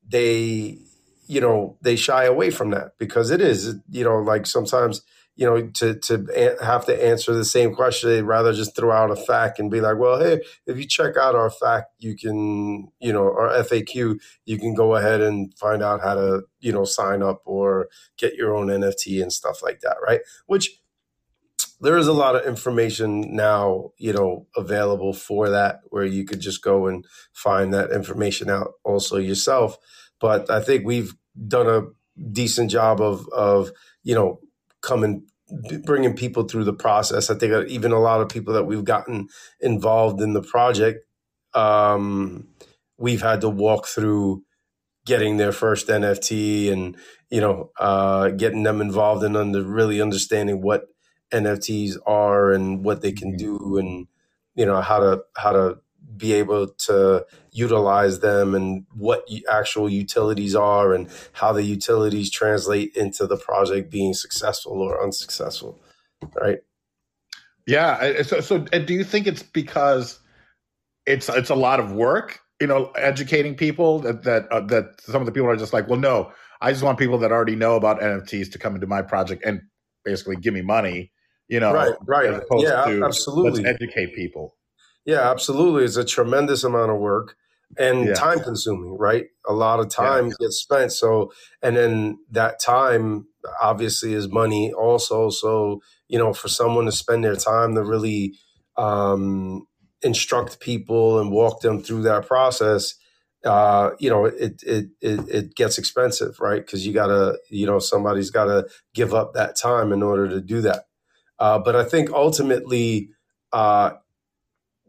they, 0.06 0.78
you 1.26 1.40
know, 1.40 1.76
they 1.82 1.94
shy 1.94 2.24
away 2.24 2.50
from 2.50 2.70
that 2.70 2.92
because 2.98 3.30
it 3.30 3.40
is, 3.40 3.76
you 3.90 4.02
know, 4.02 4.16
like 4.16 4.46
sometimes, 4.46 5.02
you 5.38 5.46
know, 5.46 5.68
to 5.68 5.94
to 5.94 6.56
have 6.60 6.84
to 6.86 7.06
answer 7.06 7.32
the 7.32 7.44
same 7.44 7.72
question, 7.72 8.10
they'd 8.10 8.22
rather 8.22 8.52
just 8.52 8.74
throw 8.74 8.90
out 8.90 9.12
a 9.12 9.16
fact 9.16 9.60
and 9.60 9.70
be 9.70 9.80
like, 9.80 9.96
well, 9.96 10.18
hey, 10.18 10.40
if 10.66 10.76
you 10.76 10.84
check 10.84 11.16
out 11.16 11.36
our 11.36 11.48
fact, 11.48 11.92
you 12.00 12.16
can, 12.16 12.88
you 12.98 13.12
know, 13.12 13.26
our 13.26 13.50
FAQ, 13.62 14.18
you 14.46 14.58
can 14.58 14.74
go 14.74 14.96
ahead 14.96 15.20
and 15.20 15.56
find 15.56 15.80
out 15.80 16.00
how 16.00 16.16
to, 16.16 16.42
you 16.58 16.72
know, 16.72 16.84
sign 16.84 17.22
up 17.22 17.40
or 17.44 17.88
get 18.16 18.34
your 18.34 18.52
own 18.52 18.66
NFT 18.66 19.22
and 19.22 19.32
stuff 19.32 19.62
like 19.62 19.78
that, 19.82 19.98
right? 20.04 20.22
Which 20.46 20.80
there 21.80 21.96
is 21.96 22.08
a 22.08 22.12
lot 22.12 22.34
of 22.34 22.44
information 22.44 23.36
now, 23.36 23.92
you 23.96 24.12
know, 24.12 24.48
available 24.56 25.12
for 25.12 25.50
that 25.50 25.82
where 25.90 26.04
you 26.04 26.24
could 26.24 26.40
just 26.40 26.64
go 26.64 26.88
and 26.88 27.06
find 27.32 27.72
that 27.72 27.92
information 27.92 28.50
out 28.50 28.72
also 28.82 29.18
yourself. 29.18 29.78
But 30.20 30.50
I 30.50 30.60
think 30.60 30.84
we've 30.84 31.14
done 31.46 31.68
a 31.68 31.82
decent 32.32 32.72
job 32.72 33.00
of 33.00 33.28
of 33.28 33.70
you 34.02 34.16
know 34.16 34.40
coming 34.80 35.26
bringing 35.84 36.14
people 36.14 36.44
through 36.44 36.64
the 36.64 36.74
process. 36.74 37.30
I 37.30 37.34
think 37.34 37.68
even 37.68 37.92
a 37.92 37.98
lot 37.98 38.20
of 38.20 38.28
people 38.28 38.52
that 38.54 38.64
we've 38.64 38.84
gotten 38.84 39.28
involved 39.60 40.20
in 40.20 40.34
the 40.34 40.42
project, 40.42 41.06
um, 41.54 42.48
we've 42.98 43.22
had 43.22 43.40
to 43.40 43.48
walk 43.48 43.86
through 43.86 44.42
getting 45.06 45.38
their 45.38 45.52
first 45.52 45.88
NFT 45.88 46.70
and 46.70 46.96
you 47.30 47.40
know 47.40 47.70
uh, 47.78 48.28
getting 48.30 48.62
them 48.62 48.80
involved 48.80 49.24
in 49.24 49.36
under 49.36 49.62
really 49.62 50.00
understanding 50.00 50.60
what 50.60 50.84
NFTs 51.32 51.96
are 52.06 52.52
and 52.52 52.84
what 52.84 53.00
they 53.00 53.12
can 53.12 53.30
mm-hmm. 53.30 53.58
do 53.58 53.78
and 53.78 54.06
you 54.54 54.66
know 54.66 54.80
how 54.80 54.98
to 54.98 55.22
how 55.36 55.52
to 55.52 55.78
be 56.16 56.32
able 56.32 56.68
to 56.68 57.24
utilize 57.52 58.20
them 58.20 58.54
and 58.54 58.86
what 58.94 59.28
actual 59.50 59.88
utilities 59.88 60.54
are 60.54 60.94
and 60.94 61.08
how 61.32 61.52
the 61.52 61.62
utilities 61.62 62.30
translate 62.30 62.96
into 62.96 63.26
the 63.26 63.36
project 63.36 63.90
being 63.90 64.14
successful 64.14 64.80
or 64.80 65.02
unsuccessful 65.02 65.80
right 66.40 66.58
yeah 67.66 68.22
so 68.22 68.40
so 68.40 68.58
do 68.58 68.94
you 68.94 69.04
think 69.04 69.26
it's 69.26 69.42
because 69.42 70.18
it's 71.06 71.28
it's 71.28 71.50
a 71.50 71.54
lot 71.54 71.78
of 71.80 71.92
work 71.92 72.40
you 72.60 72.66
know 72.66 72.90
educating 72.96 73.54
people 73.54 73.98
that 73.98 74.22
that 74.24 74.50
uh, 74.50 74.60
that 74.60 75.00
some 75.00 75.20
of 75.20 75.26
the 75.26 75.32
people 75.32 75.48
are 75.48 75.56
just 75.56 75.72
like 75.72 75.88
well 75.88 76.00
no 76.00 76.32
i 76.60 76.72
just 76.72 76.82
want 76.82 76.98
people 76.98 77.18
that 77.18 77.32
already 77.32 77.56
know 77.56 77.76
about 77.76 78.00
nfts 78.00 78.50
to 78.50 78.58
come 78.58 78.74
into 78.74 78.86
my 78.86 79.02
project 79.02 79.44
and 79.44 79.60
basically 80.04 80.36
give 80.36 80.54
me 80.54 80.62
money 80.62 81.12
you 81.48 81.60
know, 81.60 81.72
right, 81.72 81.94
right, 82.04 82.42
yeah, 82.58 82.84
to, 82.84 83.04
absolutely. 83.04 83.64
educate 83.64 84.14
people. 84.14 84.54
Yeah, 85.08 85.30
absolutely. 85.30 85.84
It's 85.84 85.96
a 85.96 86.04
tremendous 86.04 86.64
amount 86.64 86.90
of 86.90 86.98
work 86.98 87.34
and 87.78 88.08
yeah. 88.08 88.12
time 88.12 88.40
consuming, 88.40 88.94
right? 88.98 89.24
A 89.48 89.54
lot 89.54 89.80
of 89.80 89.88
time 89.88 90.26
yeah. 90.26 90.34
gets 90.38 90.58
spent. 90.58 90.92
So, 90.92 91.32
and 91.62 91.78
then 91.78 92.18
that 92.32 92.60
time 92.60 93.26
obviously 93.58 94.12
is 94.12 94.28
money 94.28 94.70
also. 94.70 95.30
So, 95.30 95.80
you 96.08 96.18
know, 96.18 96.34
for 96.34 96.48
someone 96.48 96.84
to 96.84 96.92
spend 96.92 97.24
their 97.24 97.36
time 97.36 97.74
to 97.74 97.82
really 97.82 98.34
um, 98.76 99.66
instruct 100.02 100.60
people 100.60 101.20
and 101.20 101.32
walk 101.32 101.62
them 101.62 101.82
through 101.82 102.02
that 102.02 102.26
process, 102.26 102.94
uh, 103.46 103.92
you 103.98 104.10
know, 104.10 104.26
it, 104.26 104.62
it, 104.62 104.88
it, 105.00 105.20
it 105.30 105.54
gets 105.54 105.78
expensive, 105.78 106.38
right? 106.38 106.60
Because 106.60 106.86
you 106.86 106.92
gotta, 106.92 107.38
you 107.48 107.64
know, 107.64 107.78
somebody's 107.78 108.30
gotta 108.30 108.68
give 108.92 109.14
up 109.14 109.32
that 109.32 109.56
time 109.56 109.90
in 109.90 110.02
order 110.02 110.28
to 110.28 110.42
do 110.42 110.60
that. 110.60 110.84
Uh, 111.38 111.58
but 111.58 111.74
I 111.74 111.84
think 111.84 112.10
ultimately, 112.10 113.08
uh, 113.54 113.92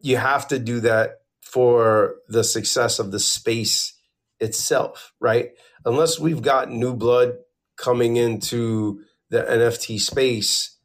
you 0.01 0.17
have 0.17 0.47
to 0.49 0.59
do 0.59 0.79
that 0.81 1.21
for 1.41 2.15
the 2.27 2.43
success 2.43 2.99
of 2.99 3.11
the 3.11 3.19
space 3.19 3.93
itself, 4.39 5.13
right? 5.19 5.51
Unless 5.85 6.19
we've 6.19 6.41
got 6.41 6.71
new 6.71 6.93
blood 6.93 7.33
coming 7.77 8.17
into 8.17 9.01
the 9.29 9.41
NFT 9.41 9.99
space, 9.99 10.77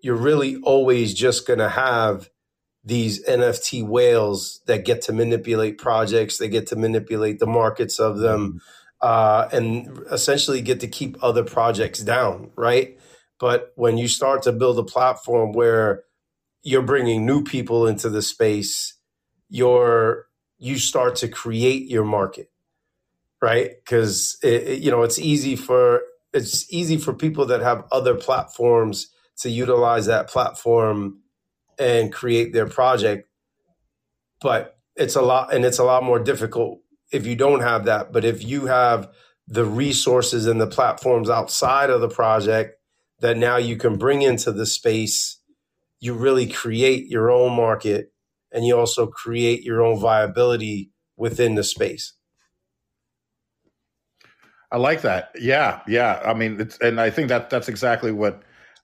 you're 0.00 0.16
really 0.16 0.56
always 0.62 1.14
just 1.14 1.46
going 1.46 1.58
to 1.58 1.68
have 1.68 2.28
these 2.84 3.24
NFT 3.24 3.86
whales 3.86 4.60
that 4.66 4.84
get 4.84 5.00
to 5.02 5.12
manipulate 5.12 5.78
projects, 5.78 6.36
they 6.36 6.48
get 6.48 6.66
to 6.68 6.76
manipulate 6.76 7.38
the 7.38 7.46
markets 7.46 7.98
of 7.98 8.18
them, 8.18 8.60
uh, 9.00 9.48
and 9.52 10.00
essentially 10.10 10.60
get 10.60 10.80
to 10.80 10.88
keep 10.88 11.16
other 11.22 11.44
projects 11.44 12.00
down, 12.00 12.50
right? 12.56 12.98
But 13.40 13.72
when 13.76 13.96
you 13.96 14.08
start 14.08 14.42
to 14.42 14.52
build 14.52 14.78
a 14.78 14.84
platform 14.84 15.52
where 15.52 16.04
you're 16.64 16.82
bringing 16.82 17.26
new 17.26 17.44
people 17.44 17.88
into 17.88 18.10
the 18.10 18.22
space 18.22 18.96
you're 19.50 20.26
you 20.58 20.78
start 20.78 21.16
to 21.16 21.28
create 21.28 21.88
your 21.90 22.04
market 22.04 22.48
right? 23.42 23.72
Because 23.84 24.38
you 24.44 24.90
know 24.90 25.04
it's 25.04 25.20
easy 25.20 25.56
for 25.56 26.02
it's 26.34 26.72
easy 26.72 26.98
for 26.98 27.14
people 27.14 27.46
that 27.48 27.62
have 27.62 27.84
other 27.92 28.16
platforms 28.16 29.08
to 29.38 29.50
utilize 29.50 30.06
that 30.08 30.28
platform 30.28 31.20
and 31.78 32.12
create 32.12 32.54
their 32.54 32.68
project 32.68 33.24
but 34.42 34.78
it's 34.96 35.16
a 35.16 35.22
lot 35.22 35.54
and 35.54 35.66
it's 35.66 35.80
a 35.80 35.84
lot 35.84 36.04
more 36.04 36.20
difficult 36.20 36.80
if 37.12 37.26
you 37.26 37.36
don't 37.36 37.62
have 37.62 37.86
that. 37.86 38.12
But 38.12 38.24
if 38.26 38.44
you 38.44 38.66
have 38.66 39.10
the 39.48 39.66
resources 39.66 40.46
and 40.46 40.60
the 40.60 40.68
platforms 40.68 41.30
outside 41.30 41.90
of 41.90 42.02
the 42.02 42.10
project 42.10 42.78
that 43.20 43.38
now 43.38 43.58
you 43.58 43.76
can 43.76 43.96
bring 43.98 44.22
into 44.22 44.52
the 44.52 44.66
space 44.66 45.40
you 46.04 46.14
really 46.14 46.46
create 46.46 47.08
your 47.08 47.30
own 47.30 47.54
market 47.54 48.12
and 48.52 48.66
you 48.66 48.78
also 48.78 49.06
create 49.06 49.62
your 49.62 49.82
own 49.82 49.98
viability 49.98 50.90
within 51.16 51.54
the 51.54 51.64
space 51.64 52.14
I 54.74 54.76
like 54.78 55.02
that. 55.02 55.30
Yeah, 55.38 55.82
yeah. 55.86 56.20
I 56.24 56.34
mean, 56.34 56.60
it's, 56.60 56.78
and 56.78 57.00
I 57.00 57.08
think 57.08 57.28
that 57.28 57.48
that's 57.48 57.68
exactly 57.68 58.10
what 58.10 58.42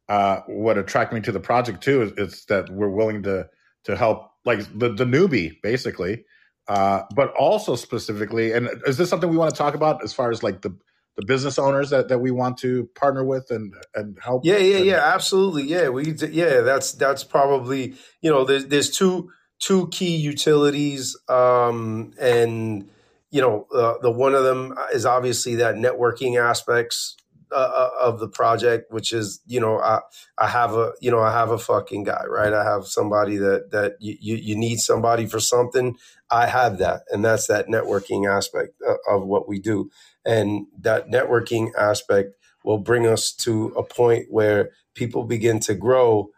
uh, 0.08 0.40
what 0.46 0.78
attracted 0.78 1.16
me 1.16 1.20
to 1.22 1.32
the 1.32 1.40
project 1.40 1.82
too. 1.82 2.02
Is, 2.02 2.12
is 2.12 2.44
that 2.44 2.70
we're 2.70 2.90
willing 2.90 3.24
to 3.24 3.48
to 3.84 3.96
help, 3.96 4.30
like 4.44 4.60
the 4.78 4.90
the 4.92 5.04
newbie, 5.04 5.60
basically, 5.62 6.24
uh, 6.68 7.02
but 7.16 7.34
also 7.34 7.74
specifically. 7.74 8.52
And 8.52 8.70
is 8.86 8.98
this 8.98 9.10
something 9.10 9.28
we 9.28 9.36
want 9.36 9.52
to 9.52 9.58
talk 9.58 9.74
about 9.74 10.04
as 10.04 10.12
far 10.12 10.30
as 10.30 10.44
like 10.44 10.62
the 10.62 10.70
the 11.16 11.24
business 11.26 11.58
owners 11.58 11.90
that, 11.90 12.08
that 12.08 12.18
we 12.18 12.30
want 12.30 12.58
to 12.58 12.88
partner 12.94 13.24
with 13.24 13.50
and 13.50 13.74
and 13.94 14.18
help? 14.22 14.44
Yeah, 14.44 14.58
yeah, 14.58 14.76
and, 14.76 14.86
yeah. 14.86 15.14
Absolutely. 15.14 15.64
Yeah, 15.64 15.88
we 15.88 16.12
yeah. 16.12 16.60
That's 16.60 16.92
that's 16.92 17.24
probably 17.24 17.94
you 18.20 18.30
know 18.30 18.44
there's 18.44 18.66
there's 18.66 18.90
two 18.90 19.30
two 19.58 19.88
key 19.88 20.16
utilities 20.16 21.16
um, 21.28 22.12
and 22.20 22.88
you 23.30 23.40
know, 23.40 23.66
uh, 23.74 23.94
the 24.02 24.10
one 24.10 24.34
of 24.34 24.44
them 24.44 24.74
is 24.92 25.06
obviously 25.06 25.56
that 25.56 25.76
networking 25.76 26.40
aspects 26.40 27.16
uh, 27.52 27.54
uh, 27.54 27.90
of 28.00 28.18
the 28.20 28.28
project, 28.28 28.92
which 28.92 29.12
is, 29.12 29.40
you 29.46 29.60
know, 29.60 29.78
I, 29.78 30.00
I 30.38 30.48
have 30.48 30.74
a, 30.74 30.92
you 31.00 31.10
know, 31.10 31.20
I 31.20 31.32
have 31.32 31.50
a 31.50 31.58
fucking 31.58 32.04
guy, 32.04 32.24
right? 32.28 32.52
I 32.52 32.64
have 32.64 32.86
somebody 32.86 33.36
that, 33.38 33.70
that 33.70 33.96
you, 34.00 34.16
you, 34.20 34.36
you 34.36 34.56
need 34.56 34.78
somebody 34.78 35.26
for 35.26 35.40
something. 35.40 35.96
I 36.30 36.46
have 36.46 36.78
that. 36.78 37.02
And 37.10 37.24
that's 37.24 37.46
that 37.46 37.68
networking 37.68 38.28
aspect 38.28 38.74
of, 38.86 38.98
of 39.08 39.26
what 39.26 39.48
we 39.48 39.58
do. 39.60 39.90
And 40.26 40.66
that 40.80 41.08
networking 41.08 41.74
aspect 41.78 42.30
will 42.64 42.78
bring 42.78 43.06
us 43.06 43.32
to 43.32 43.68
a 43.76 43.82
point 43.84 44.26
where 44.30 44.70
people 44.94 45.24
begin 45.24 45.60
to 45.60 45.74
grow, 45.74 46.30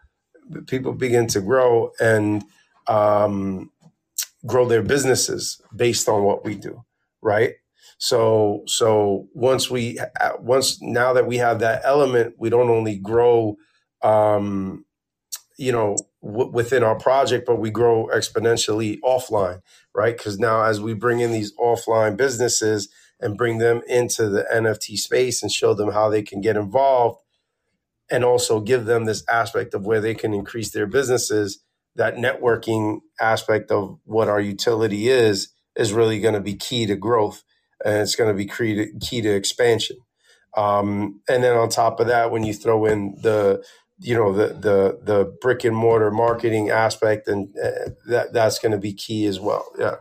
people 0.67 0.93
begin 0.93 1.27
to 1.27 1.41
grow 1.41 1.91
and, 2.01 2.43
um, 2.87 3.61
grow 4.47 4.67
their 4.67 4.83
businesses 4.83 5.61
based 5.75 6.09
on 6.09 6.23
what 6.23 6.45
we 6.45 6.55
do, 6.55 6.83
right? 7.21 7.53
So 7.99 8.63
so 8.67 9.29
once 9.33 9.71
we 9.71 9.99
once 10.39 10.81
now 10.81 11.13
that 11.13 11.27
we 11.27 11.37
have 11.37 11.61
that 11.61 11.83
element, 11.85 12.35
we 12.39 12.49
don't 12.51 12.69
only 12.69 12.97
grow, 12.97 13.57
um, 14.03 14.85
you 15.57 15.71
know, 15.71 15.97
w- 16.23 16.51
within 16.51 16.83
our 16.83 16.95
project, 16.95 17.45
but 17.47 17.57
we 17.59 17.71
grow 17.71 18.09
exponentially 18.13 18.99
offline, 19.01 19.61
right? 19.95 20.17
Because 20.17 20.39
now 20.39 20.63
as 20.63 20.81
we 20.81 20.93
bring 20.93 21.21
in 21.21 21.31
these 21.33 21.53
offline 21.57 22.17
businesses 22.17 22.89
and 23.23 23.37
bring 23.37 23.57
them 23.57 23.81
into 23.87 24.29
the 24.29 24.45
NFT 24.53 24.97
space 24.97 25.41
and 25.41 25.51
show 25.51 25.73
them 25.73 25.91
how 25.91 26.09
they 26.09 26.21
can 26.21 26.41
get 26.41 26.57
involved, 26.57 27.19
and 28.11 28.23
also 28.23 28.59
give 28.59 28.85
them 28.85 29.05
this 29.05 29.23
aspect 29.29 29.73
of 29.73 29.85
where 29.85 30.01
they 30.01 30.13
can 30.13 30.33
increase 30.33 30.71
their 30.71 30.87
businesses 30.87 31.63
that 31.95 32.15
networking 32.15 32.99
aspect 33.19 33.71
of 33.71 33.99
what 34.05 34.27
our 34.27 34.41
utility 34.41 35.09
is 35.09 35.49
is 35.75 35.93
really 35.93 36.19
going 36.19 36.33
to 36.33 36.39
be 36.41 36.55
key 36.55 36.85
to 36.85 36.95
growth 36.95 37.43
and 37.85 37.97
it's 37.97 38.15
going 38.15 38.29
to 38.29 38.37
be 38.37 38.45
key 38.99 39.21
to, 39.21 39.29
expansion. 39.35 39.97
Um, 40.55 41.21
and 41.27 41.43
then 41.43 41.57
on 41.57 41.69
top 41.69 41.99
of 41.99 42.07
that 42.07 42.31
when 42.31 42.43
you 42.43 42.53
throw 42.53 42.85
in 42.85 43.15
the 43.21 43.63
you 43.99 44.15
know 44.15 44.33
the 44.33 44.47
the 44.47 44.99
the 45.03 45.37
brick 45.41 45.63
and 45.63 45.75
mortar 45.75 46.11
marketing 46.11 46.69
aspect 46.69 47.27
and 47.27 47.55
uh, 47.57 47.91
that 48.07 48.33
that's 48.33 48.59
going 48.59 48.71
to 48.71 48.77
be 48.77 48.93
key 48.93 49.25
as 49.25 49.39
well. 49.39 49.65
Yeah 49.77 49.95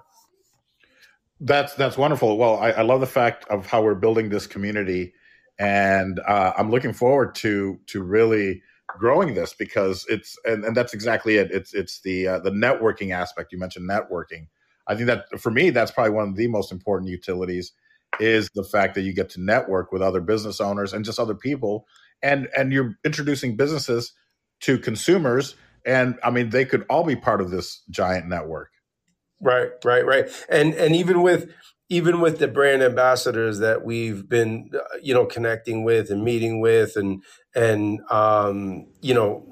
that's 1.42 1.74
that's 1.74 1.98
wonderful 1.98 2.38
well 2.38 2.56
I, 2.56 2.70
I, 2.70 2.82
love 2.82 3.00
the 3.00 3.06
fact 3.06 3.46
of 3.48 3.66
how 3.66 3.82
we're 3.82 3.94
building 3.94 4.28
this 4.28 4.46
community 4.46 5.12
and 5.58 6.20
uh, 6.20 6.52
i'm 6.56 6.70
looking 6.70 6.92
forward 6.92 7.34
to 7.36 7.78
to 7.88 8.02
really 8.02 8.62
growing 8.98 9.34
this 9.34 9.54
because 9.54 10.06
it's 10.08 10.36
and, 10.44 10.64
and 10.64 10.76
that's 10.76 10.94
exactly 10.94 11.36
it. 11.36 11.50
It's 11.50 11.74
it's 11.74 12.00
the 12.00 12.28
uh, 12.28 12.38
the 12.40 12.50
networking 12.50 13.12
aspect. 13.12 13.52
You 13.52 13.58
mentioned 13.58 13.88
networking. 13.88 14.46
I 14.86 14.94
think 14.94 15.06
that 15.06 15.40
for 15.40 15.50
me, 15.50 15.70
that's 15.70 15.90
probably 15.90 16.12
one 16.12 16.28
of 16.28 16.36
the 16.36 16.48
most 16.48 16.72
important 16.72 17.10
utilities 17.10 17.72
is 18.20 18.50
the 18.54 18.64
fact 18.64 18.94
that 18.94 19.02
you 19.02 19.14
get 19.14 19.30
to 19.30 19.40
network 19.40 19.92
with 19.92 20.02
other 20.02 20.20
business 20.20 20.60
owners 20.60 20.92
and 20.92 21.04
just 21.04 21.18
other 21.18 21.34
people, 21.34 21.86
and 22.22 22.48
and 22.56 22.72
you're 22.72 22.96
introducing 23.04 23.56
businesses 23.56 24.12
to 24.60 24.78
consumers, 24.78 25.54
and 25.86 26.18
I 26.22 26.30
mean 26.30 26.50
they 26.50 26.64
could 26.64 26.84
all 26.88 27.04
be 27.04 27.16
part 27.16 27.40
of 27.40 27.50
this 27.50 27.82
giant 27.90 28.28
network. 28.28 28.70
Right, 29.42 29.70
right, 29.84 30.06
right, 30.06 30.30
and 30.50 30.74
and 30.74 30.96
even 30.96 31.22
with 31.22 31.52
even 31.90 32.20
with 32.22 32.40
the 32.40 32.48
brand 32.48 32.82
ambassadors 32.82 33.60
that 33.60 33.84
we've 33.84 34.28
been 34.28 34.70
uh, 34.74 34.98
you 35.02 35.14
know 35.14 35.26
connecting 35.26 35.84
with 35.84 36.10
and 36.10 36.24
meeting 36.24 36.60
with 36.60 36.96
and 36.96 37.22
and 37.56 38.00
um, 38.10 38.88
you 39.02 39.14
know 39.14 39.46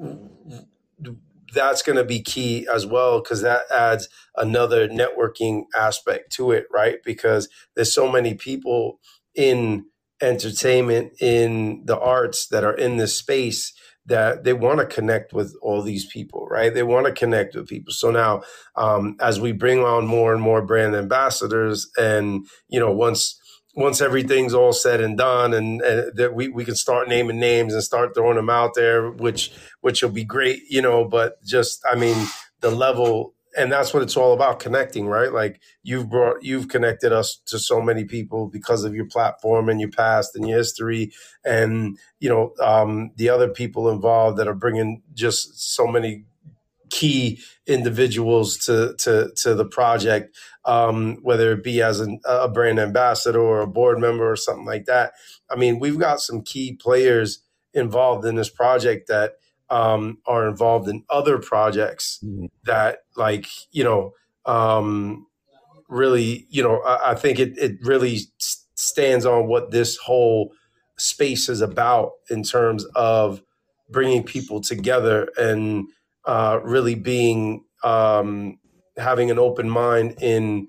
that's 1.54 1.82
going 1.82 1.96
to 1.96 2.04
be 2.04 2.22
key 2.22 2.68
as 2.72 2.86
well 2.86 3.20
because 3.22 3.42
that 3.42 3.62
adds 3.72 4.08
another 4.36 4.88
networking 4.88 5.64
aspect 5.76 6.32
to 6.34 6.52
it 6.52 6.66
right? 6.72 6.98
Because 7.04 7.48
there's 7.76 7.94
so 7.94 8.10
many 8.10 8.34
people 8.34 9.00
in 9.34 9.86
entertainment 10.22 11.12
in 11.20 11.82
the 11.86 11.98
arts 11.98 12.48
that 12.48 12.64
are 12.64 12.74
in 12.76 12.98
this 12.98 13.16
space 13.16 13.72
that 14.10 14.42
they 14.42 14.52
want 14.52 14.80
to 14.80 14.86
connect 14.86 15.32
with 15.32 15.56
all 15.62 15.82
these 15.82 16.04
people, 16.04 16.48
right? 16.50 16.74
They 16.74 16.82
want 16.82 17.06
to 17.06 17.12
connect 17.12 17.54
with 17.54 17.68
people. 17.68 17.92
So 17.92 18.10
now, 18.10 18.42
um, 18.74 19.16
as 19.20 19.40
we 19.40 19.52
bring 19.52 19.84
on 19.84 20.04
more 20.04 20.34
and 20.34 20.42
more 20.42 20.62
brand 20.62 20.96
ambassadors, 20.96 21.88
and 21.96 22.44
you 22.68 22.80
know, 22.80 22.90
once 22.90 23.40
once 23.76 24.00
everything's 24.00 24.52
all 24.52 24.72
said 24.72 25.00
and 25.00 25.16
done, 25.16 25.54
and, 25.54 25.80
and 25.82 26.16
that 26.16 26.34
we 26.34 26.48
we 26.48 26.64
can 26.64 26.74
start 26.74 27.08
naming 27.08 27.38
names 27.38 27.72
and 27.72 27.84
start 27.84 28.12
throwing 28.12 28.34
them 28.34 28.50
out 28.50 28.74
there, 28.74 29.10
which 29.12 29.52
which 29.80 30.02
will 30.02 30.10
be 30.10 30.24
great, 30.24 30.62
you 30.68 30.82
know. 30.82 31.04
But 31.04 31.42
just, 31.44 31.80
I 31.88 31.94
mean, 31.94 32.26
the 32.60 32.70
level 32.72 33.34
and 33.56 33.70
that's 33.70 33.92
what 33.92 34.02
it's 34.02 34.16
all 34.16 34.32
about 34.32 34.60
connecting 34.60 35.06
right? 35.06 35.32
Like 35.32 35.60
you've 35.82 36.08
brought 36.08 36.42
you've 36.42 36.68
connected 36.68 37.12
us 37.12 37.40
to 37.46 37.58
so 37.58 37.80
many 37.80 38.04
people 38.04 38.48
because 38.48 38.84
of 38.84 38.94
your 38.94 39.06
platform 39.06 39.68
and 39.68 39.80
your 39.80 39.90
past 39.90 40.36
and 40.36 40.48
your 40.48 40.58
history. 40.58 41.12
And 41.44 41.98
you 42.18 42.28
know 42.28 42.52
um, 42.62 43.10
the 43.16 43.28
other 43.28 43.48
people 43.48 43.90
involved 43.90 44.38
that 44.38 44.48
are 44.48 44.54
bringing 44.54 45.02
just 45.14 45.74
so 45.74 45.86
many 45.86 46.24
key 46.90 47.40
individuals 47.66 48.58
to 48.58 48.94
to 48.98 49.30
to 49.36 49.54
the 49.54 49.64
project 49.64 50.36
um, 50.64 51.18
whether 51.22 51.52
it 51.52 51.62
be 51.62 51.80
as 51.80 52.00
an, 52.00 52.20
a 52.26 52.48
brand 52.48 52.80
ambassador 52.80 53.40
or 53.40 53.60
a 53.60 53.66
board 53.66 53.98
member 53.98 54.30
or 54.30 54.36
something 54.36 54.66
like 54.66 54.86
that. 54.86 55.12
I 55.50 55.56
mean 55.56 55.78
we've 55.78 55.98
got 55.98 56.20
some 56.20 56.42
key 56.42 56.74
players 56.74 57.42
involved 57.74 58.26
in 58.26 58.34
this 58.34 58.50
project 58.50 59.08
that 59.08 59.34
um, 59.70 60.18
are 60.26 60.48
involved 60.48 60.88
in 60.88 61.04
other 61.08 61.38
projects 61.38 62.18
mm-hmm. 62.24 62.46
that 62.64 62.98
like 63.16 63.46
you 63.70 63.84
know 63.84 64.12
um, 64.46 65.26
really 65.88 66.46
you 66.50 66.62
know 66.62 66.80
I, 66.82 67.12
I 67.12 67.14
think 67.14 67.38
it, 67.38 67.56
it 67.56 67.78
really 67.82 68.18
stands 68.74 69.24
on 69.24 69.46
what 69.46 69.70
this 69.70 69.96
whole 69.96 70.52
space 70.98 71.48
is 71.48 71.60
about 71.60 72.12
in 72.28 72.42
terms 72.42 72.84
of 72.94 73.42
bringing 73.88 74.22
people 74.22 74.60
together 74.60 75.28
and 75.38 75.86
uh, 76.26 76.60
really 76.62 76.94
being 76.94 77.64
um, 77.82 78.58
having 78.96 79.30
an 79.30 79.38
open 79.38 79.70
mind 79.70 80.16
in 80.20 80.68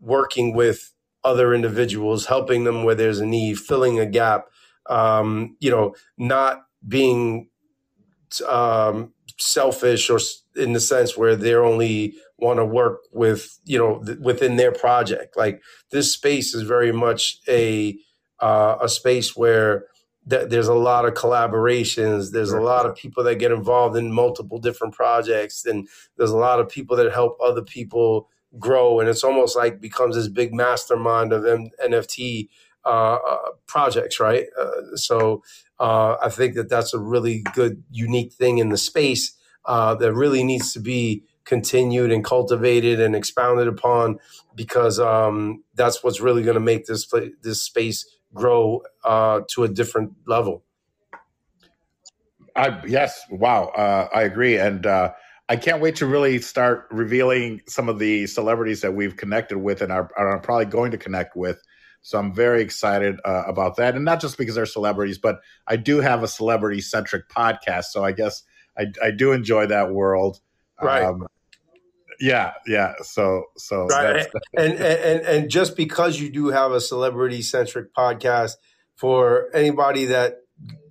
working 0.00 0.54
with 0.54 0.92
other 1.22 1.52
individuals 1.52 2.26
helping 2.26 2.64
them 2.64 2.84
where 2.84 2.94
there's 2.94 3.20
a 3.20 3.26
need 3.26 3.58
filling 3.58 4.00
a 4.00 4.06
gap 4.06 4.46
um, 4.88 5.56
you 5.60 5.70
know 5.70 5.94
not 6.16 6.62
being 6.88 7.49
um, 8.48 9.12
selfish 9.38 10.10
or 10.10 10.18
in 10.56 10.72
the 10.72 10.80
sense 10.80 11.16
where 11.16 11.36
they're 11.36 11.64
only 11.64 12.14
want 12.38 12.58
to 12.58 12.64
work 12.64 13.00
with 13.12 13.58
you 13.64 13.78
know 13.78 14.02
th- 14.04 14.18
within 14.18 14.56
their 14.56 14.72
project. 14.72 15.36
Like 15.36 15.62
this 15.90 16.12
space 16.12 16.54
is 16.54 16.62
very 16.62 16.92
much 16.92 17.38
a 17.48 17.98
uh, 18.40 18.76
a 18.80 18.88
space 18.88 19.36
where 19.36 19.86
th- 20.28 20.48
there's 20.48 20.68
a 20.68 20.74
lot 20.74 21.04
of 21.04 21.14
collaborations 21.14 22.30
there's 22.32 22.52
a 22.52 22.60
lot 22.60 22.86
of 22.86 22.96
people 22.96 23.22
that 23.24 23.36
get 23.36 23.52
involved 23.52 23.96
in 23.96 24.12
multiple 24.12 24.58
different 24.58 24.94
projects 24.94 25.64
and 25.64 25.88
there's 26.16 26.30
a 26.30 26.36
lot 26.36 26.60
of 26.60 26.68
people 26.68 26.96
that 26.96 27.12
help 27.12 27.38
other 27.42 27.62
people 27.62 28.28
grow 28.58 28.98
and 29.00 29.08
it's 29.08 29.24
almost 29.24 29.56
like 29.56 29.80
becomes 29.80 30.16
this 30.16 30.28
big 30.28 30.52
mastermind 30.52 31.32
of 31.32 31.46
M- 31.46 31.70
nft 31.84 32.48
uh, 32.84 33.18
uh, 33.28 33.38
projects 33.66 34.20
right 34.20 34.46
uh, 34.58 34.96
so 34.96 35.42
uh, 35.78 36.16
I 36.22 36.28
think 36.28 36.54
that 36.56 36.68
that's 36.68 36.92
a 36.92 36.98
really 36.98 37.42
good, 37.54 37.82
unique 37.90 38.34
thing 38.34 38.58
in 38.58 38.68
the 38.68 38.76
space. 38.76 39.36
uh, 39.64 39.94
that 39.96 40.12
really 40.14 40.42
needs 40.42 40.72
to 40.72 40.80
be 40.80 41.24
continued 41.44 42.12
and 42.12 42.24
cultivated 42.24 43.00
and 43.00 43.14
expounded 43.14 43.68
upon 43.68 44.18
because 44.54 44.98
um, 44.98 45.62
that's 45.74 46.02
what's 46.02 46.20
really 46.20 46.42
going 46.42 46.54
to 46.54 46.60
make 46.60 46.86
this 46.86 47.04
play, 47.04 47.32
this 47.42 47.62
space 47.62 48.06
grow 48.34 48.82
uh, 49.04 49.40
to 49.48 49.64
a 49.64 49.68
different 49.68 50.12
level. 50.26 50.64
I, 52.56 52.80
yes, 52.86 53.20
wow, 53.30 53.66
uh, 53.66 54.08
I 54.14 54.22
agree, 54.22 54.56
and 54.58 54.84
uh, 54.84 55.12
I 55.48 55.56
can't 55.56 55.80
wait 55.80 55.96
to 55.96 56.06
really 56.06 56.40
start 56.40 56.86
revealing 56.90 57.60
some 57.66 57.88
of 57.88 57.98
the 57.98 58.26
celebrities 58.26 58.80
that 58.80 58.94
we've 58.94 59.16
connected 59.16 59.58
with 59.58 59.82
and 59.82 59.92
are, 59.92 60.10
are 60.16 60.38
probably 60.40 60.66
going 60.66 60.90
to 60.90 60.98
connect 60.98 61.36
with. 61.36 61.60
So 62.02 62.18
I'm 62.18 62.32
very 62.34 62.62
excited 62.62 63.20
uh, 63.24 63.44
about 63.46 63.76
that, 63.76 63.94
and 63.94 64.04
not 64.04 64.20
just 64.20 64.38
because 64.38 64.54
they're 64.54 64.66
celebrities, 64.66 65.18
but 65.18 65.40
I 65.66 65.76
do 65.76 66.00
have 66.00 66.22
a 66.22 66.28
celebrity 66.28 66.80
centric 66.80 67.28
podcast, 67.28 67.84
so 67.86 68.04
I 68.04 68.12
guess 68.12 68.42
I, 68.78 68.86
I 69.02 69.10
do 69.10 69.32
enjoy 69.32 69.66
that 69.66 69.92
world. 69.92 70.40
Right. 70.80 71.02
Um, 71.02 71.26
yeah, 72.18 72.54
yeah. 72.66 72.94
So, 73.02 73.44
so 73.56 73.86
right. 73.86 74.26
and, 74.56 74.74
and 74.74 75.20
and 75.22 75.50
just 75.50 75.76
because 75.76 76.20
you 76.20 76.30
do 76.30 76.48
have 76.48 76.72
a 76.72 76.80
celebrity 76.80 77.42
centric 77.42 77.94
podcast, 77.94 78.56
for 79.00 79.48
anybody 79.54 80.04
that 80.04 80.42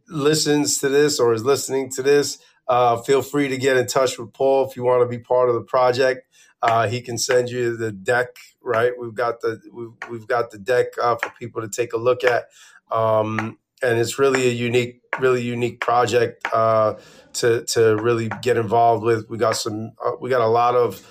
listens 0.08 0.80
to 0.80 0.90
this 0.90 1.20
or 1.20 1.32
is 1.32 1.46
listening 1.46 1.92
to 1.92 2.02
this, 2.02 2.40
uh, 2.68 2.98
feel 2.98 3.22
free 3.22 3.48
to 3.48 3.56
get 3.56 3.78
in 3.78 3.86
touch 3.86 4.18
with 4.18 4.34
Paul 4.34 4.68
if 4.68 4.76
you 4.76 4.84
want 4.84 5.04
to 5.04 5.08
be 5.08 5.22
part 5.24 5.48
of 5.48 5.54
the 5.54 5.62
project. 5.62 6.28
Uh, 6.60 6.88
he 6.88 7.02
can 7.02 7.20
send 7.20 7.52
you 7.52 7.78
the 7.78 7.92
deck. 7.92 8.30
Right, 8.70 8.92
we've 9.00 9.16
got 9.16 9.42
the 9.42 9.60
we've, 9.74 10.12
we've 10.12 10.28
got 10.28 10.52
the 10.52 10.60
deck 10.60 10.90
uh, 11.02 11.16
for 11.16 11.32
people 11.40 11.60
to 11.64 11.68
take 11.68 11.94
a 11.94 11.98
look 11.98 12.24
at, 12.24 12.50
um, 12.92 13.58
and 13.82 13.98
it's 13.98 14.20
really 14.20 14.48
a 14.48 14.52
unique, 14.52 15.02
really 15.20 15.42
unique 15.42 15.80
project 15.82 16.48
uh, 16.54 16.94
to 17.34 17.66
to 17.74 17.96
really 17.96 18.30
get 18.44 18.58
involved 18.58 19.04
with. 19.04 19.28
We 19.28 19.40
got 19.40 19.56
some, 19.58 19.94
uh, 20.06 20.12
we 20.22 20.30
got 20.30 20.42
a 20.42 20.48
lot 20.48 20.76
of 20.76 21.04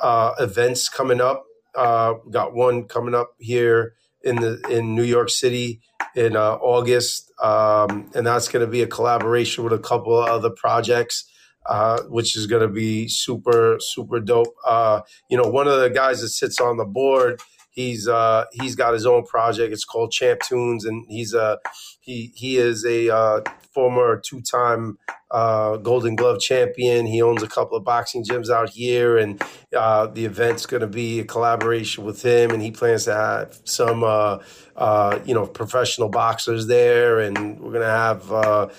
uh, 0.00 0.34
events 0.38 0.88
coming 0.88 1.20
up. 1.20 1.46
Uh, 1.74 2.14
we 2.24 2.30
got 2.30 2.54
one 2.54 2.84
coming 2.84 3.16
up 3.16 3.34
here 3.40 3.94
in 4.22 4.36
the 4.36 4.60
in 4.70 4.94
New 4.94 5.02
York 5.02 5.30
City 5.30 5.80
in 6.14 6.36
uh, 6.36 6.58
August, 6.62 7.32
um, 7.42 8.08
and 8.14 8.24
that's 8.24 8.46
going 8.46 8.64
to 8.64 8.70
be 8.70 8.82
a 8.82 8.86
collaboration 8.86 9.64
with 9.64 9.72
a 9.72 9.78
couple 9.80 10.16
of 10.16 10.28
other 10.28 10.50
projects. 10.50 11.29
Uh, 11.70 12.02
which 12.08 12.36
is 12.36 12.48
going 12.48 12.62
to 12.62 12.66
be 12.66 13.06
super 13.06 13.76
super 13.78 14.18
dope. 14.18 14.52
Uh, 14.66 15.02
you 15.28 15.36
know, 15.36 15.48
one 15.48 15.68
of 15.68 15.78
the 15.78 15.88
guys 15.88 16.20
that 16.20 16.30
sits 16.30 16.60
on 16.60 16.78
the 16.78 16.84
board, 16.84 17.40
he's 17.70 18.08
uh, 18.08 18.44
he's 18.50 18.74
got 18.74 18.92
his 18.92 19.06
own 19.06 19.24
project. 19.24 19.72
It's 19.72 19.84
called 19.84 20.10
Champ 20.10 20.40
Tunes, 20.40 20.84
and 20.84 21.06
he's 21.08 21.32
a 21.32 21.60
he 22.00 22.32
he 22.34 22.56
is 22.56 22.84
a 22.84 23.14
uh, 23.14 23.42
former 23.72 24.20
two 24.20 24.40
time 24.40 24.98
uh, 25.30 25.76
Golden 25.76 26.16
Glove 26.16 26.40
champion. 26.40 27.06
He 27.06 27.22
owns 27.22 27.40
a 27.44 27.46
couple 27.46 27.76
of 27.76 27.84
boxing 27.84 28.24
gyms 28.24 28.50
out 28.50 28.70
here, 28.70 29.16
and 29.16 29.40
uh, 29.72 30.08
the 30.08 30.24
event's 30.24 30.66
going 30.66 30.80
to 30.80 30.88
be 30.88 31.20
a 31.20 31.24
collaboration 31.24 32.04
with 32.04 32.20
him. 32.20 32.50
And 32.50 32.60
he 32.60 32.72
plans 32.72 33.04
to 33.04 33.14
have 33.14 33.60
some, 33.62 34.02
uh, 34.02 34.38
uh 34.74 35.20
you 35.24 35.34
know, 35.34 35.46
professional 35.46 36.08
boxers 36.08 36.66
there, 36.66 37.20
and 37.20 37.60
we're 37.60 37.70
going 37.70 37.82
to 37.82 37.86
have, 37.86 38.72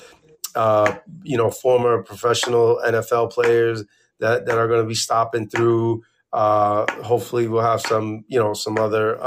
uh, 0.55 0.59
uh, 0.59 0.97
you 1.23 1.37
know, 1.37 1.51
former 1.51 2.03
professional 2.03 2.81
NFL 2.85 3.31
players 3.31 3.83
that 4.19 4.45
that 4.45 4.57
are 4.57 4.67
going 4.67 4.81
to 4.81 4.87
be 4.87 4.95
stopping 4.95 5.47
through. 5.49 6.03
hopefully, 6.33 7.47
we'll 7.47 7.61
have 7.61 7.81
some, 7.81 8.23
you 8.27 8.39
know, 8.39 8.53
some 8.53 8.77
other 8.77 9.17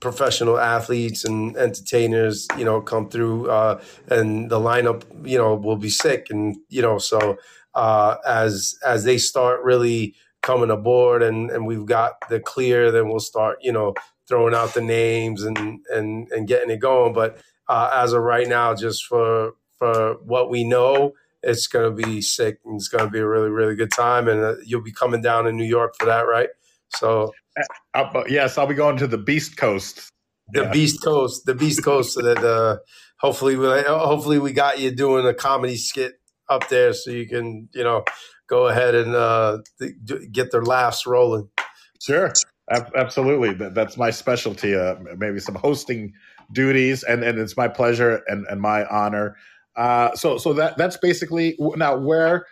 professional 0.00 0.58
athletes 0.58 1.24
and 1.24 1.56
entertainers, 1.56 2.48
you 2.56 2.64
know, 2.64 2.80
come 2.80 3.08
through, 3.08 3.48
uh, 3.50 3.80
and 4.08 4.50
the 4.50 4.58
lineup, 4.58 5.04
you 5.24 5.38
know, 5.38 5.54
will 5.54 5.76
be 5.76 5.90
sick, 5.90 6.26
and 6.30 6.56
you 6.68 6.82
know, 6.82 6.98
so 6.98 7.38
uh, 7.74 8.16
as 8.26 8.74
as 8.84 9.04
they 9.04 9.18
start 9.18 9.62
really 9.62 10.14
coming 10.42 10.70
aboard, 10.70 11.22
and 11.22 11.50
and 11.50 11.66
we've 11.66 11.86
got 11.86 12.14
the 12.28 12.40
clear, 12.40 12.90
then 12.90 13.08
we'll 13.08 13.20
start, 13.20 13.58
you 13.60 13.72
know, 13.72 13.94
throwing 14.26 14.54
out 14.54 14.74
the 14.74 14.80
names 14.80 15.42
and 15.42 15.80
and 15.92 16.28
and 16.32 16.48
getting 16.48 16.70
it 16.70 16.80
going. 16.80 17.12
But 17.12 17.38
uh, 17.68 17.90
as 17.94 18.12
of 18.12 18.22
right 18.22 18.48
now, 18.48 18.74
just 18.74 19.04
for 19.04 19.52
for 19.80 20.14
what 20.22 20.48
we 20.48 20.62
know. 20.62 21.14
It's 21.42 21.66
gonna 21.66 21.90
be 21.90 22.20
sick, 22.20 22.60
and 22.64 22.76
it's 22.76 22.86
gonna 22.86 23.10
be 23.10 23.18
a 23.18 23.26
really, 23.26 23.50
really 23.50 23.74
good 23.74 23.90
time. 23.90 24.28
And 24.28 24.40
uh, 24.40 24.54
you'll 24.64 24.82
be 24.82 24.92
coming 24.92 25.22
down 25.22 25.48
in 25.48 25.56
New 25.56 25.64
York 25.64 25.96
for 25.98 26.06
that, 26.06 26.28
right? 26.28 26.50
So 26.90 27.32
uh, 27.94 28.24
yes, 28.28 28.58
I'll 28.58 28.66
be 28.66 28.74
going 28.74 28.96
to 28.98 29.06
the 29.06 29.18
Beast 29.18 29.56
Coast. 29.56 30.08
The 30.52 30.62
yeah. 30.62 30.70
Beast 30.70 31.02
Coast, 31.02 31.46
the 31.46 31.54
Beast 31.54 31.84
Coast, 31.84 32.14
so 32.14 32.22
that 32.22 32.38
uh, 32.38 32.78
hopefully, 33.18 33.56
we, 33.56 33.66
hopefully, 33.66 34.38
we 34.38 34.52
got 34.52 34.80
you 34.80 34.90
doing 34.90 35.26
a 35.26 35.34
comedy 35.34 35.76
skit 35.76 36.14
up 36.48 36.68
there, 36.68 36.92
so 36.92 37.10
you 37.10 37.28
can, 37.28 37.68
you 37.72 37.84
know, 37.84 38.04
go 38.48 38.66
ahead 38.66 38.94
and 38.96 39.14
uh, 39.14 39.58
get 40.32 40.50
their 40.50 40.64
laughs 40.64 41.06
rolling. 41.06 41.48
Sure, 42.00 42.32
absolutely. 42.68 43.54
That's 43.70 43.96
my 43.96 44.10
specialty. 44.10 44.74
Uh, 44.74 44.96
maybe 45.16 45.38
some 45.38 45.54
hosting 45.54 46.14
duties, 46.52 47.04
and 47.04 47.22
and 47.22 47.38
it's 47.38 47.56
my 47.56 47.68
pleasure 47.68 48.22
and, 48.26 48.46
and 48.48 48.60
my 48.60 48.84
honor. 48.86 49.36
Uh, 49.76 50.14
so 50.14 50.38
so 50.38 50.52
that 50.54 50.76
that's 50.76 50.96
basically 50.96 51.56
now 51.58 51.96
where 51.96 52.46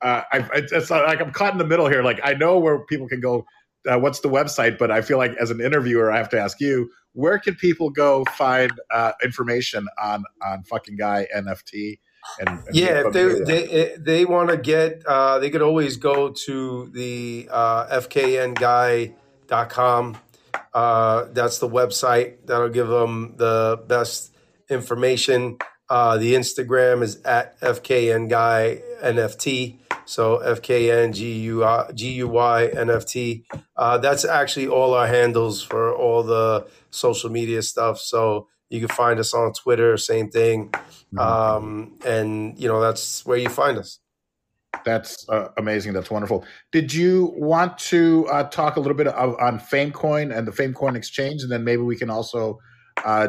uh, 0.00 0.22
I, 0.32 0.44
it's 0.52 0.90
like 0.90 1.20
I'm 1.20 1.32
caught 1.32 1.52
in 1.52 1.58
the 1.58 1.66
middle 1.66 1.88
here. 1.88 2.02
Like 2.02 2.20
I 2.24 2.34
know 2.34 2.58
where 2.58 2.80
people 2.86 3.08
can 3.08 3.20
go 3.20 3.44
uh, 3.88 3.98
what's 3.98 4.20
the 4.20 4.28
website, 4.28 4.78
but 4.78 4.90
I 4.90 5.00
feel 5.02 5.18
like 5.18 5.34
as 5.40 5.50
an 5.50 5.60
interviewer, 5.60 6.10
I 6.12 6.16
have 6.16 6.28
to 6.30 6.40
ask 6.40 6.60
you, 6.60 6.90
where 7.14 7.38
can 7.38 7.54
people 7.54 7.90
go 7.90 8.24
find 8.36 8.72
uh, 8.90 9.12
information 9.22 9.86
on 10.02 10.24
on 10.44 10.64
fucking 10.64 10.96
guy 10.96 11.28
NFT? 11.34 11.98
And, 12.40 12.48
and 12.48 12.64
yeah, 12.72 13.02
if 13.06 13.12
they 13.12 13.40
they, 13.44 13.96
they 13.98 14.24
want 14.24 14.48
to 14.50 14.56
get, 14.56 15.02
uh, 15.06 15.38
they 15.38 15.50
could 15.50 15.62
always 15.62 15.96
go 15.96 16.30
to 16.30 16.88
the 16.92 17.48
uh, 17.50 18.00
fknguy.com. 18.00 19.16
Uh, 20.72 21.26
that's 21.32 21.58
the 21.58 21.68
website 21.68 22.46
that'll 22.46 22.70
give 22.70 22.88
them 22.88 23.34
the 23.36 23.84
best 23.88 24.34
information. 24.70 25.58
Uh, 25.92 26.16
the 26.16 26.32
Instagram 26.32 27.02
is 27.02 27.20
at 27.20 27.60
FKN 27.60 28.30
Guy 28.30 28.80
NFT. 29.04 29.76
So 30.06 30.38
FKN 30.38 31.12
GUY 31.12 32.70
NFT. 32.74 33.44
Uh, 33.76 33.98
that's 33.98 34.24
actually 34.24 34.68
all 34.68 34.94
our 34.94 35.06
handles 35.06 35.62
for 35.62 35.94
all 35.94 36.22
the 36.22 36.66
social 36.90 37.28
media 37.28 37.60
stuff. 37.60 37.98
So 37.98 38.48
you 38.70 38.80
can 38.80 38.88
find 38.88 39.20
us 39.20 39.34
on 39.34 39.52
Twitter, 39.52 39.98
same 39.98 40.30
thing. 40.30 40.70
Mm-hmm. 40.70 41.18
Um, 41.18 41.98
and, 42.06 42.58
you 42.58 42.68
know, 42.68 42.80
that's 42.80 43.26
where 43.26 43.36
you 43.36 43.50
find 43.50 43.76
us. 43.76 43.98
That's 44.86 45.28
uh, 45.28 45.48
amazing. 45.58 45.92
That's 45.92 46.10
wonderful. 46.10 46.46
Did 46.72 46.94
you 46.94 47.34
want 47.36 47.76
to 47.92 48.26
uh, 48.28 48.44
talk 48.44 48.76
a 48.76 48.80
little 48.80 48.96
bit 48.96 49.08
of, 49.08 49.36
on 49.38 49.60
FameCoin 49.60 50.34
and 50.34 50.48
the 50.48 50.52
FameCoin 50.52 50.96
exchange? 50.96 51.42
And 51.42 51.52
then 51.52 51.64
maybe 51.64 51.82
we 51.82 51.96
can 51.96 52.08
also 52.08 52.60
uh, 53.04 53.28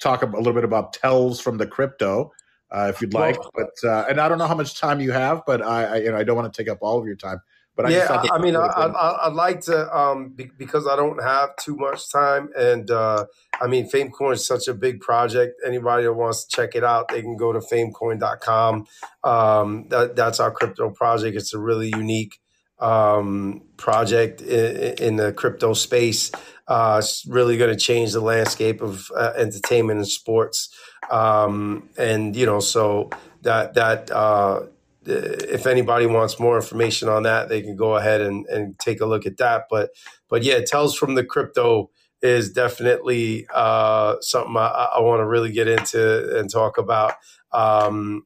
talk 0.00 0.22
a 0.22 0.26
little 0.26 0.52
bit 0.52 0.64
about 0.64 0.92
tells 0.92 1.40
from 1.40 1.58
the 1.58 1.66
crypto, 1.66 2.32
uh, 2.70 2.90
if 2.94 3.00
you'd 3.00 3.14
like. 3.14 3.38
But 3.54 3.88
uh, 3.88 4.06
and 4.08 4.20
I 4.20 4.28
don't 4.28 4.38
know 4.38 4.46
how 4.46 4.54
much 4.54 4.78
time 4.78 5.00
you 5.00 5.12
have, 5.12 5.42
but 5.46 5.62
I, 5.62 5.84
I, 5.84 5.96
you 5.98 6.10
know 6.10 6.16
I 6.16 6.24
don't 6.24 6.36
want 6.36 6.52
to 6.52 6.62
take 6.62 6.70
up 6.70 6.78
all 6.80 6.98
of 6.98 7.06
your 7.06 7.16
time. 7.16 7.40
But 7.76 7.86
I 7.86 7.90
yeah, 7.96 8.22
I 8.30 8.38
mean, 8.38 8.56
I, 8.56 9.28
would 9.28 9.34
like 9.34 9.60
to 9.62 9.96
um, 9.96 10.30
be, 10.30 10.50
because 10.58 10.86
I 10.86 10.96
don't 10.96 11.22
have 11.22 11.56
too 11.56 11.76
much 11.76 12.10
time, 12.12 12.50
and 12.54 12.90
uh, 12.90 13.24
I 13.60 13.68
mean, 13.68 13.88
FameCoin 13.88 14.34
is 14.34 14.46
such 14.46 14.68
a 14.68 14.74
big 14.74 15.00
project. 15.00 15.54
Anybody 15.64 16.02
that 16.04 16.12
wants 16.12 16.44
to 16.44 16.54
check 16.54 16.74
it 16.74 16.84
out, 16.84 17.08
they 17.08 17.22
can 17.22 17.36
go 17.36 17.52
to 17.52 17.60
FameCoin.com. 17.60 18.86
Um, 19.24 19.88
that, 19.88 20.16
that's 20.16 20.40
our 20.40 20.50
crypto 20.50 20.90
project. 20.90 21.36
It's 21.36 21.54
a 21.54 21.58
really 21.58 21.88
unique 21.88 22.40
um, 22.80 23.62
project 23.76 24.40
in, 24.40 24.94
in, 24.98 25.16
the 25.16 25.32
crypto 25.32 25.74
space. 25.74 26.30
Uh, 26.66 26.96
it's 26.98 27.26
really 27.26 27.56
going 27.56 27.70
to 27.70 27.78
change 27.78 28.12
the 28.12 28.20
landscape 28.20 28.80
of 28.80 29.10
uh, 29.16 29.32
entertainment 29.36 29.98
and 29.98 30.08
sports. 30.08 30.74
Um, 31.10 31.88
and 31.98 32.34
you 32.34 32.46
know, 32.46 32.60
so 32.60 33.10
that 33.42 33.74
that 33.74 34.10
uh, 34.10 34.62
if 35.04 35.66
anybody 35.66 36.06
wants 36.06 36.38
more 36.38 36.56
information 36.56 37.08
on 37.08 37.24
that, 37.24 37.48
they 37.48 37.62
can 37.62 37.76
go 37.76 37.96
ahead 37.96 38.20
and, 38.20 38.46
and 38.46 38.78
take 38.78 39.00
a 39.00 39.06
look 39.06 39.26
at 39.26 39.38
that. 39.38 39.64
But 39.70 39.90
but 40.28 40.42
yeah, 40.42 40.60
tells 40.60 40.96
from 40.96 41.14
the 41.14 41.24
crypto 41.24 41.90
is 42.22 42.52
definitely 42.52 43.46
uh, 43.54 44.16
something 44.20 44.56
I, 44.56 44.88
I 44.96 45.00
want 45.00 45.20
to 45.20 45.26
really 45.26 45.52
get 45.52 45.68
into 45.68 46.38
and 46.38 46.50
talk 46.50 46.78
about. 46.78 47.14
Um, 47.52 48.24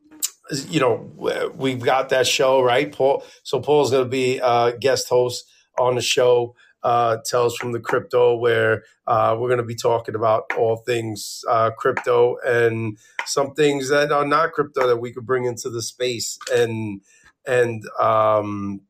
you 0.51 0.81
know, 0.81 1.51
we've 1.55 1.81
got 1.81 2.11
that 2.11 2.27
show, 2.27 2.63
right? 2.63 2.93
Paul. 2.93 3.25
So 3.43 3.61
Paul's 3.61 3.91
going 3.91 4.05
to 4.05 4.11
be 4.11 4.39
a 4.39 4.77
guest 4.79 5.09
host 5.09 5.45
on 5.79 5.95
the 5.95 6.03
show. 6.03 6.55
Uh, 6.83 7.17
tells 7.25 7.57
from 7.57 7.73
the 7.73 7.81
crypto, 7.81 8.37
where 8.37 8.85
uh, 9.07 9.35
we're 9.39 9.49
going 9.49 9.57
to 9.57 9.65
be 9.65 9.75
talking 9.75 10.15
about 10.15 10.45
all 10.59 10.77
things 10.77 11.43
uh, 11.49 11.71
crypto 11.71 12.37
and 12.47 12.99
some 13.25 13.55
things 13.55 13.89
that 13.89 14.13
are 14.13 14.27
not 14.27 14.53
crypto 14.53 14.87
that 14.87 14.99
we 14.99 15.11
could 15.11 15.25
bring 15.25 15.47
into 15.47 15.71
the 15.71 15.81
space 15.81 16.39
and 16.53 17.01
and 17.47 17.85
um, 17.99 18.83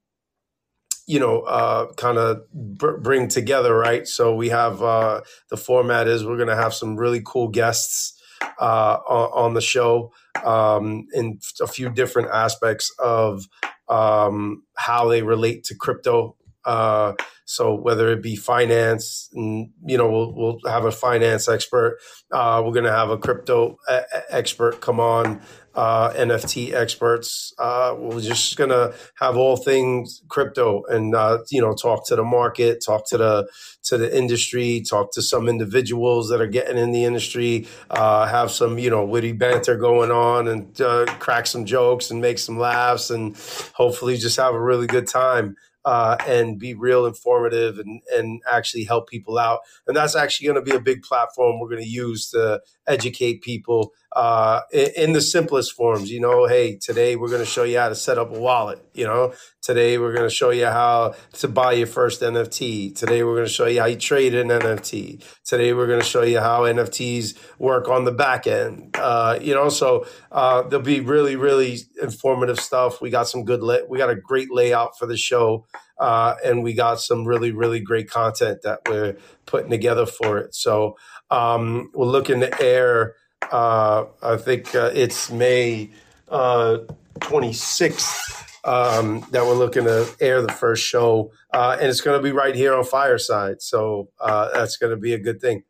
you 1.06 1.20
know 1.20 1.42
uh, 1.42 1.92
kind 1.92 2.18
of 2.18 2.50
br- 2.52 2.96
bring 2.96 3.28
together, 3.28 3.76
right? 3.76 4.06
So 4.08 4.34
we 4.34 4.48
have 4.48 4.82
uh, 4.82 5.20
the 5.50 5.56
format 5.56 6.08
is 6.08 6.24
we're 6.24 6.36
going 6.36 6.48
to 6.48 6.56
have 6.56 6.74
some 6.74 6.96
really 6.96 7.22
cool 7.24 7.48
guests 7.48 8.20
uh, 8.58 8.98
on, 9.06 9.46
on, 9.46 9.54
the 9.54 9.60
show. 9.60 10.12
Um, 10.44 11.06
in 11.14 11.38
a 11.60 11.66
few 11.66 11.90
different 11.90 12.28
aspects 12.30 12.92
of 12.98 13.46
um, 13.88 14.62
how 14.76 15.08
they 15.08 15.22
relate 15.22 15.64
to 15.64 15.74
crypto. 15.74 16.36
Uh, 16.64 17.12
so 17.44 17.74
whether 17.74 18.10
it 18.10 18.22
be 18.22 18.36
finance, 18.36 19.28
and 19.34 19.70
you 19.86 19.98
know, 19.98 20.10
we'll, 20.10 20.34
we'll 20.34 20.58
have 20.64 20.86
a 20.86 20.90
finance 20.90 21.46
expert. 21.46 21.98
Uh, 22.30 22.62
we're 22.64 22.72
going 22.72 22.86
to 22.86 22.92
have 22.92 23.10
a 23.10 23.18
crypto 23.18 23.76
a- 23.86 24.34
expert 24.34 24.80
come 24.80 24.98
on 24.98 25.42
uh, 25.74 26.10
NFT 26.12 26.72
experts. 26.72 27.52
Uh, 27.58 27.94
we're 27.98 28.20
just 28.20 28.56
gonna 28.56 28.92
have 29.16 29.37
all 29.37 29.56
things 29.56 30.22
crypto 30.28 30.84
and 30.84 31.14
uh, 31.14 31.38
you 31.50 31.60
know 31.60 31.74
talk 31.74 32.06
to 32.08 32.16
the 32.16 32.24
market, 32.24 32.82
talk 32.84 33.08
to 33.08 33.18
the 33.18 33.48
to 33.84 33.98
the 33.98 34.16
industry, 34.16 34.82
talk 34.88 35.12
to 35.12 35.22
some 35.22 35.48
individuals 35.48 36.28
that 36.28 36.40
are 36.40 36.46
getting 36.46 36.78
in 36.78 36.92
the 36.92 37.04
industry, 37.04 37.66
uh, 37.90 38.26
have 38.26 38.50
some 38.50 38.78
you 38.78 38.90
know 38.90 39.04
witty 39.04 39.32
banter 39.32 39.76
going 39.76 40.10
on, 40.10 40.48
and 40.48 40.80
uh, 40.80 41.06
crack 41.18 41.46
some 41.46 41.64
jokes 41.64 42.10
and 42.10 42.20
make 42.20 42.38
some 42.38 42.58
laughs, 42.58 43.10
and 43.10 43.37
hopefully 43.74 44.16
just 44.16 44.37
have 44.37 44.54
a 44.54 44.60
really 44.60 44.87
good 44.87 45.06
time 45.06 45.56
uh, 45.84 46.16
and 46.26 46.58
be 46.58 46.74
real 46.74 47.06
informative 47.06 47.78
and, 47.78 48.00
and 48.12 48.40
actually 48.50 48.84
help 48.84 49.08
people 49.08 49.38
out. 49.38 49.60
And 49.87 49.96
that's 49.96 50.16
actually 50.16 50.46
going 50.46 50.64
to 50.64 50.70
be 50.70 50.76
a 50.76 50.80
big 50.80 51.02
platform 51.02 51.60
we're 51.60 51.68
going 51.68 51.82
to 51.82 51.88
use 51.88 52.30
to 52.30 52.60
educate 52.87 53.42
people 53.42 53.92
uh, 54.14 54.61
in, 54.72 55.12
the 55.12 55.20
simplest 55.20 55.72
forms. 55.72 56.11
You 56.11 56.20
know, 56.20 56.46
hey, 56.46 56.79
today 56.81 57.16
we're 57.16 57.29
going 57.29 57.40
to 57.40 57.46
show 57.46 57.64
you 57.64 57.79
how 57.79 57.88
to 57.88 57.94
set 57.94 58.16
up 58.16 58.31
a 58.31 58.38
wallet. 58.38 58.85
You 58.94 59.05
know, 59.05 59.35
today 59.61 59.98
we're 59.98 60.12
going 60.12 60.29
to 60.29 60.35
show 60.35 60.50
you 60.50 60.66
how 60.66 61.14
to 61.35 61.48
buy 61.48 61.72
your 61.72 61.87
first 61.88 62.22
NFT. 62.22 62.96
Today 62.96 63.24
we're 63.24 63.35
going 63.35 63.46
to 63.46 63.53
show 63.53 63.66
you 63.66 63.81
how 63.81 63.87
you 63.87 63.96
trade 63.96 64.35
an 64.35 64.48
NFT. 64.48 65.24
Today 65.44 65.72
we're 65.72 65.88
going 65.88 66.00
to 66.00 66.07
show 66.07 66.22
you 66.22 66.38
how 66.38 66.62
NFTs 66.62 67.37
work 67.59 67.88
on 67.88 68.05
the 68.05 68.12
back 68.12 68.46
end. 68.46 68.96
Uh, 68.96 69.38
you 69.40 69.55
know, 69.55 69.68
so 69.68 70.07
uh, 70.31 70.62
there'll 70.62 70.85
be 70.85 71.00
really, 71.00 71.35
really 71.35 71.79
informative 72.00 72.61
stuff. 72.61 73.00
We 73.00 73.11
got 73.11 73.29
some 73.29 73.44
good, 73.44 73.62
la- 73.62 73.85
we 73.88 73.98
got 73.98 74.11
a 74.11 74.16
great 74.16 74.53
layout 74.53 74.96
for 74.98 75.07
the 75.07 75.16
show. 75.16 75.66
Uh, 75.98 76.35
and 76.44 76.64
we 76.64 76.74
got 76.74 77.00
some 77.00 77.24
really, 77.24 77.53
really 77.53 77.79
great 77.79 78.11
content 78.11 78.62
that 78.62 78.81
we're 78.88 79.16
putting 79.46 79.70
together 79.70 80.07
for 80.07 80.38
it. 80.38 80.53
So 80.53 80.96
um, 81.31 81.90
we're 81.94 82.07
looking 82.07 82.40
to 82.40 82.62
air 82.62 83.14
uh, 83.52 84.07
I 84.22 84.37
think 84.37 84.74
uh, 84.74 84.90
it's 84.94 85.30
May 85.30 85.90
uh, 86.28 86.78
26th 87.20 88.44
um, 88.64 89.26
that 89.30 89.44
we're 89.44 89.54
looking 89.54 89.85
to 89.85 90.09
air 90.20 90.42
the 90.42 90.52
first 90.52 90.85
show, 90.85 91.33
uh, 91.52 91.76
and 91.80 91.88
it's 91.88 92.00
going 92.00 92.18
to 92.18 92.22
be 92.22 92.33
right 92.33 92.54
here 92.54 92.74
on 92.74 92.85
Fireside. 92.85 93.62
So 93.62 94.09
uh, 94.20 94.50
that's 94.52 94.76
going 94.76 94.90
to 94.90 94.96
be 94.96 95.14
a 95.14 95.18
good 95.18 95.40
thing. 95.40 95.62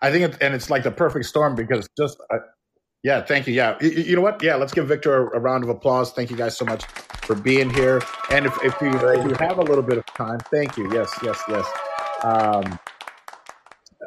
I 0.00 0.10
think, 0.10 0.34
it, 0.34 0.42
and 0.42 0.54
it's 0.54 0.70
like 0.70 0.82
the 0.82 0.90
perfect 0.90 1.24
storm 1.24 1.54
because 1.54 1.88
just 1.96 2.20
uh, 2.30 2.38
yeah, 3.02 3.20
thank 3.22 3.46
you. 3.46 3.54
Yeah, 3.54 3.76
you, 3.80 3.90
you, 3.90 4.16
know 4.16 4.22
what? 4.22 4.42
Yeah, 4.42 4.56
let's 4.56 4.72
give 4.72 4.88
Victor 4.88 5.28
a, 5.28 5.36
a, 5.36 5.40
round 5.40 5.62
of 5.62 5.70
applause. 5.70 6.12
Thank 6.12 6.30
you 6.30 6.36
guys 6.36 6.56
so 6.56 6.64
much 6.64 6.84
for 7.22 7.34
being 7.34 7.68
here. 7.68 8.02
And 8.30 8.46
if, 8.46 8.56
if 8.64 8.80
you 8.80 8.90
if 8.90 9.24
you 9.24 9.34
have 9.38 9.58
a 9.58 9.62
little 9.62 9.82
bit 9.82 9.98
of 9.98 10.06
time, 10.06 10.38
thank 10.50 10.76
you. 10.76 10.92
Yes, 10.92 11.12
yes, 11.22 11.40
yes. 11.48 11.66
Um, 12.22 12.78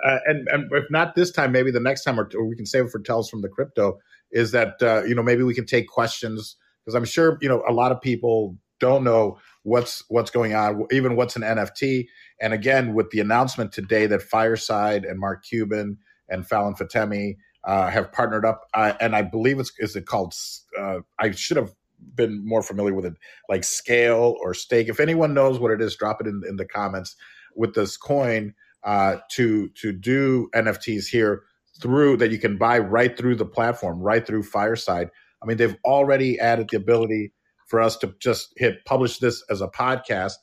uh, 0.07 0.19
and, 0.25 0.47
and 0.49 0.71
if 0.71 0.85
not 0.89 1.15
this 1.15 1.31
time, 1.31 1.51
maybe 1.51 1.71
the 1.71 1.79
next 1.79 2.03
time, 2.03 2.19
or, 2.19 2.29
or 2.35 2.45
we 2.45 2.55
can 2.55 2.65
save 2.65 2.85
it 2.85 2.91
for 2.91 2.99
tells 2.99 3.29
from 3.29 3.41
the 3.41 3.49
crypto. 3.49 3.97
Is 4.31 4.51
that 4.51 4.81
uh, 4.81 5.03
you 5.03 5.15
know 5.15 5.23
maybe 5.23 5.43
we 5.43 5.53
can 5.53 5.65
take 5.65 5.87
questions 5.87 6.57
because 6.83 6.95
I'm 6.95 7.05
sure 7.05 7.37
you 7.41 7.49
know 7.49 7.63
a 7.67 7.73
lot 7.73 7.91
of 7.91 8.01
people 8.01 8.57
don't 8.79 9.03
know 9.03 9.37
what's 9.63 10.03
what's 10.09 10.31
going 10.31 10.53
on, 10.53 10.85
even 10.91 11.15
what's 11.15 11.35
an 11.35 11.41
NFT. 11.41 12.07
And 12.41 12.53
again, 12.53 12.93
with 12.93 13.09
the 13.09 13.19
announcement 13.19 13.71
today 13.71 14.05
that 14.07 14.21
Fireside 14.21 15.03
and 15.03 15.19
Mark 15.19 15.43
Cuban 15.43 15.97
and 16.29 16.47
Fallon 16.47 16.75
Fatemi 16.75 17.37
uh, 17.65 17.89
have 17.89 18.11
partnered 18.11 18.45
up, 18.45 18.65
uh, 18.73 18.93
and 18.99 19.15
I 19.15 19.21
believe 19.23 19.59
it's 19.59 19.71
is 19.79 19.95
it 19.95 20.05
called? 20.05 20.33
Uh, 20.79 20.99
I 21.19 21.31
should 21.31 21.57
have 21.57 21.73
been 22.15 22.45
more 22.45 22.61
familiar 22.61 22.93
with 22.93 23.05
it, 23.05 23.13
like 23.49 23.63
Scale 23.63 24.35
or 24.41 24.53
Stake. 24.53 24.87
If 24.87 24.99
anyone 24.99 25.33
knows 25.33 25.59
what 25.59 25.71
it 25.71 25.81
is, 25.81 25.95
drop 25.95 26.21
it 26.21 26.27
in, 26.27 26.43
in 26.47 26.57
the 26.57 26.65
comments. 26.65 27.15
With 27.55 27.73
this 27.73 27.97
coin, 27.97 28.53
uh, 28.87 29.17
to 29.29 29.67
to 29.69 29.91
do 29.91 30.49
NFTs 30.55 31.07
here 31.07 31.43
through 31.81 32.17
that 32.17 32.31
you 32.31 32.39
can 32.39 32.57
buy 32.57 32.79
right 32.79 33.15
through 33.15 33.35
the 33.35 33.45
platform, 33.45 33.99
right 33.99 34.25
through 34.25 34.43
Fireside. 34.43 35.09
I 35.43 35.45
mean, 35.45 35.57
they've 35.57 35.75
already 35.85 36.39
added 36.39 36.69
the 36.71 36.77
ability 36.77 37.33
for 37.67 37.81
us 37.81 37.97
to 37.97 38.15
just 38.19 38.53
hit 38.55 38.85
publish 38.85 39.19
this 39.19 39.43
as 39.49 39.61
a 39.61 39.67
podcast, 39.67 40.35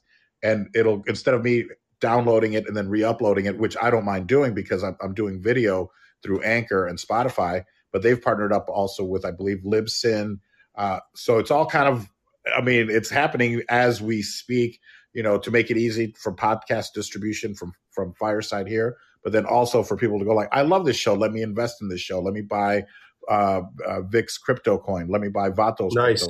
and 0.43 0.69
it'll 0.75 1.03
instead 1.07 1.33
of 1.33 1.43
me 1.43 1.65
downloading 2.01 2.53
it 2.53 2.69
and 2.69 2.77
then 2.77 2.91
re-uploading 2.91 3.47
it, 3.47 3.59
which 3.59 3.79
I 3.81 3.89
don't 3.89 4.05
mind 4.05 4.27
doing 4.27 4.53
because 4.53 4.85
I'm, 4.85 4.95
I'm 5.01 5.15
doing 5.15 5.41
video 5.43 5.91
through 6.23 6.43
Anchor 6.43 6.87
and 6.87 6.99
Spotify. 6.99 7.65
But 7.93 8.03
they've 8.03 8.21
partnered 8.21 8.53
up 8.53 8.67
also 8.69 9.05
with, 9.05 9.25
I 9.25 9.31
believe, 9.31 9.63
Libsyn. 9.65 10.39
Uh, 10.75 11.01
so 11.15 11.39
it's 11.39 11.51
all 11.51 11.65
kind 11.65 11.89
of, 11.89 12.11
I 12.55 12.61
mean, 12.61 12.91
it's 12.91 13.09
happening 13.09 13.63
as 13.71 14.03
we 14.03 14.21
speak 14.21 14.81
you 15.15 15.23
know, 15.23 15.39
to 15.39 15.51
make 15.51 15.71
it 15.71 15.79
easy 15.79 16.15
for 16.19 16.35
podcast 16.35 16.93
distribution 16.95 17.55
from 17.55 17.73
from 17.91 18.13
Fireside 18.15 18.67
here, 18.67 18.97
but 19.23 19.33
then 19.33 19.47
also 19.47 19.83
for 19.83 19.97
people 19.97 20.19
to 20.19 20.25
go 20.25 20.35
like, 20.35 20.49
I 20.53 20.63
love 20.63 20.85
this 20.85 20.97
show. 20.97 21.15
Let 21.15 21.33
me 21.33 21.43
invest 21.43 21.81
in 21.81 21.89
this 21.89 22.01
show. 22.01 22.21
Let 22.21 22.35
me 22.35 22.43
buy 22.43 22.85
uh, 23.29 23.63
uh 23.87 24.03
Vic's 24.03 24.37
crypto 24.37 24.77
coin. 24.77 25.09
Let 25.09 25.21
me 25.21 25.29
buy 25.29 25.51
Vatos 25.51 25.95
nice. 25.95 26.29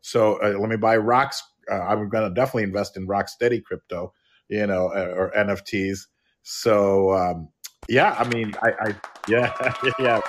So 0.00 0.42
uh, 0.42 0.58
let 0.58 0.70
me 0.70 0.76
buy 0.76 0.96
Rocks. 0.96 1.42
Uh, 1.70 1.74
I'm 1.74 2.08
going 2.08 2.28
to 2.28 2.34
definitely 2.34 2.64
invest 2.64 2.96
in 2.96 3.06
Rocksteady 3.06 3.62
crypto, 3.62 4.12
you 4.48 4.66
know, 4.66 4.88
uh, 4.88 5.14
or 5.14 5.32
NFTs. 5.36 6.06
So 6.42 7.12
um, 7.12 7.48
yeah, 7.88 8.16
I 8.18 8.26
mean, 8.28 8.54
I, 8.62 8.70
I 8.80 8.86
yeah, 9.28 9.54
yeah, 9.98 10.20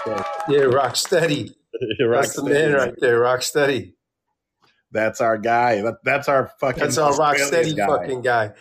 yeah, 0.50 0.66
Rocksteady. 0.66 1.56
That's 2.12 2.36
the 2.36 2.44
man 2.44 2.74
right 2.74 2.94
there, 3.00 3.22
Rocksteady. 3.22 3.94
That's 4.92 5.22
our 5.22 5.38
guy. 5.38 5.82
That, 5.82 6.04
that's 6.04 6.28
our 6.28 6.52
fucking. 6.60 6.80
That's 6.80 6.98
our 6.98 7.16
rock 7.16 7.38
steady 7.38 7.74
guy. 7.74 7.88
fucking 7.88 8.22
guy. 8.22 8.52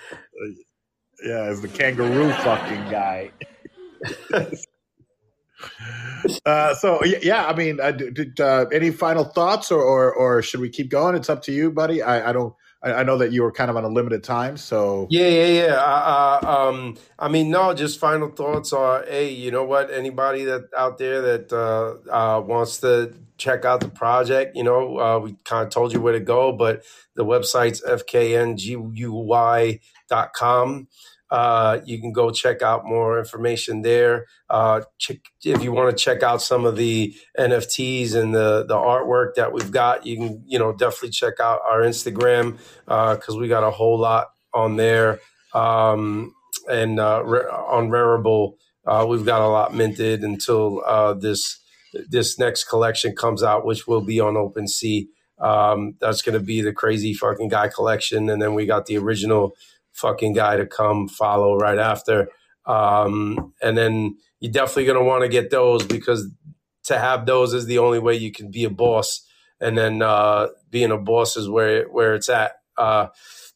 Yeah, 1.25 1.51
it's 1.51 1.61
the 1.61 1.69
kangaroo 1.69 2.31
fucking 2.33 2.91
guy. 2.91 3.31
uh, 6.47 6.75
so 6.75 7.05
yeah, 7.05 7.47
I 7.47 7.55
mean, 7.55 7.81
uh, 7.81 7.91
did, 7.93 8.41
uh, 8.41 8.67
any 8.73 8.91
final 8.91 9.25
thoughts, 9.25 9.71
or, 9.71 9.83
or, 9.83 10.13
or 10.13 10.43
should 10.43 10.61
we 10.61 10.71
keep 10.71 10.89
going? 10.89 11.15
It's 11.15 11.29
up 11.29 11.43
to 11.43 11.53
you, 11.53 11.71
buddy. 11.71 12.03
I, 12.03 12.31
I 12.31 12.33
don't. 12.33 12.55
I, 12.83 13.03
know 13.03 13.19
that 13.19 13.31
you 13.31 13.43
were 13.43 13.53
kind 13.53 13.71
of 13.71 13.77
on 13.77 13.85
a 13.85 13.89
limited 13.89 14.25
time, 14.25 14.57
so 14.57 15.07
yeah, 15.11 15.29
yeah, 15.29 15.47
yeah. 15.47 15.75
Uh, 15.75 16.41
uh, 16.43 16.69
um, 16.71 16.97
I 17.19 17.29
mean, 17.29 17.51
no, 17.51 17.75
just 17.75 17.99
final 18.01 18.31
thoughts 18.31 18.73
are, 18.73 19.05
hey, 19.07 19.35
you 19.35 19.51
know 19.51 19.65
what? 19.65 19.91
Anybody 19.91 20.45
that 20.45 20.63
out 20.75 20.97
there 20.97 21.21
that 21.21 21.53
uh, 21.53 22.11
uh 22.11 22.41
wants 22.41 22.79
to 22.79 23.13
check 23.41 23.65
out 23.65 23.81
the 23.81 23.89
project. 23.89 24.55
You 24.57 24.63
know, 24.63 24.99
uh, 24.99 25.19
we 25.19 25.37
kind 25.45 25.67
of 25.67 25.73
told 25.73 25.93
you 25.93 26.01
where 26.01 26.13
to 26.13 26.21
go, 26.21 26.53
but 26.53 26.85
the 27.17 27.25
website's 27.25 27.81
fknguy.com. 27.83 28.59
Uh, 31.31 31.81
you 31.85 32.01
can 32.01 32.13
go 32.13 32.31
check 32.31 32.61
out 32.61 32.85
more 32.85 33.19
information 33.19 33.83
there. 33.83 34.27
Uh, 34.49 34.81
check, 34.99 35.19
if 35.45 35.63
you 35.63 35.71
want 35.71 35.97
to 35.97 36.05
check 36.05 36.23
out 36.25 36.43
some 36.43 36.65
of 36.65 36.77
the 36.77 37.15
NFTs 37.39 38.15
and 38.15 38.35
the 38.35 38.65
the 38.67 38.75
artwork 38.75 39.35
that 39.37 39.53
we've 39.53 39.71
got, 39.71 40.05
you 40.05 40.17
can 40.17 40.43
you 40.47 40.59
know 40.59 40.73
definitely 40.73 41.11
check 41.11 41.39
out 41.41 41.61
our 41.65 41.83
Instagram 41.83 42.59
because 42.85 43.37
uh, 43.37 43.39
we 43.39 43.47
got 43.47 43.63
a 43.63 43.71
whole 43.71 43.99
lot 43.99 44.33
on 44.53 44.77
there. 44.77 45.21
Um, 45.55 46.35
and 46.69 46.99
uh, 46.99 47.21
on 47.21 47.91
Rarible, 47.91 48.55
uh, 48.87 49.07
we've 49.09 49.25
got 49.25 49.41
a 49.41 49.47
lot 49.47 49.73
minted 49.73 50.23
until 50.23 50.83
uh, 50.85 51.15
this 51.15 51.61
this 51.93 52.39
next 52.39 52.65
collection 52.65 53.15
comes 53.15 53.43
out, 53.43 53.65
which 53.65 53.87
will 53.87 54.01
be 54.01 54.21
on 54.21 54.35
OpenSea. 54.35 55.07
Um, 55.39 55.97
that's 56.01 56.23
going 56.23 56.39
to 56.39 56.45
be 56.45 56.61
the 56.61 56.73
crazy 56.73 57.15
fucking 57.15 57.49
guy 57.49 57.69
collection, 57.69 58.29
and 58.29 58.41
then 58.41 58.55
we 58.55 58.67
got 58.67 58.87
the 58.87 58.99
original 58.99 59.57
fucking 59.93 60.35
guy 60.35 60.57
to 60.57 60.67
come 60.67 61.09
follow 61.09 61.57
right 61.57 61.79
after. 61.79 62.29
Um, 62.67 63.53
and 63.63 63.77
then 63.77 64.17
you're 64.41 64.53
definitely 64.53 64.85
going 64.85 64.99
to 64.99 65.05
want 65.05 65.23
to 65.23 65.29
get 65.29 65.51
those 65.51 65.85
because 65.85 66.29
to 66.85 66.99
have 66.99 67.27
those 67.27 67.55
is 67.55 67.67
the 67.67 67.79
only 67.79 67.99
way 67.99 68.15
you 68.15 68.33
can 68.33 68.51
be 68.51 68.65
a 68.65 68.71
boss. 68.71 69.27
And 69.61 69.77
then 69.77 70.03
uh, 70.03 70.49
being 70.71 70.91
a 70.91 70.99
boss 70.99 71.37
is 71.37 71.49
where 71.49 71.85
where 71.89 72.15
it's 72.15 72.29
at. 72.29 72.53
Uh, 72.77 73.09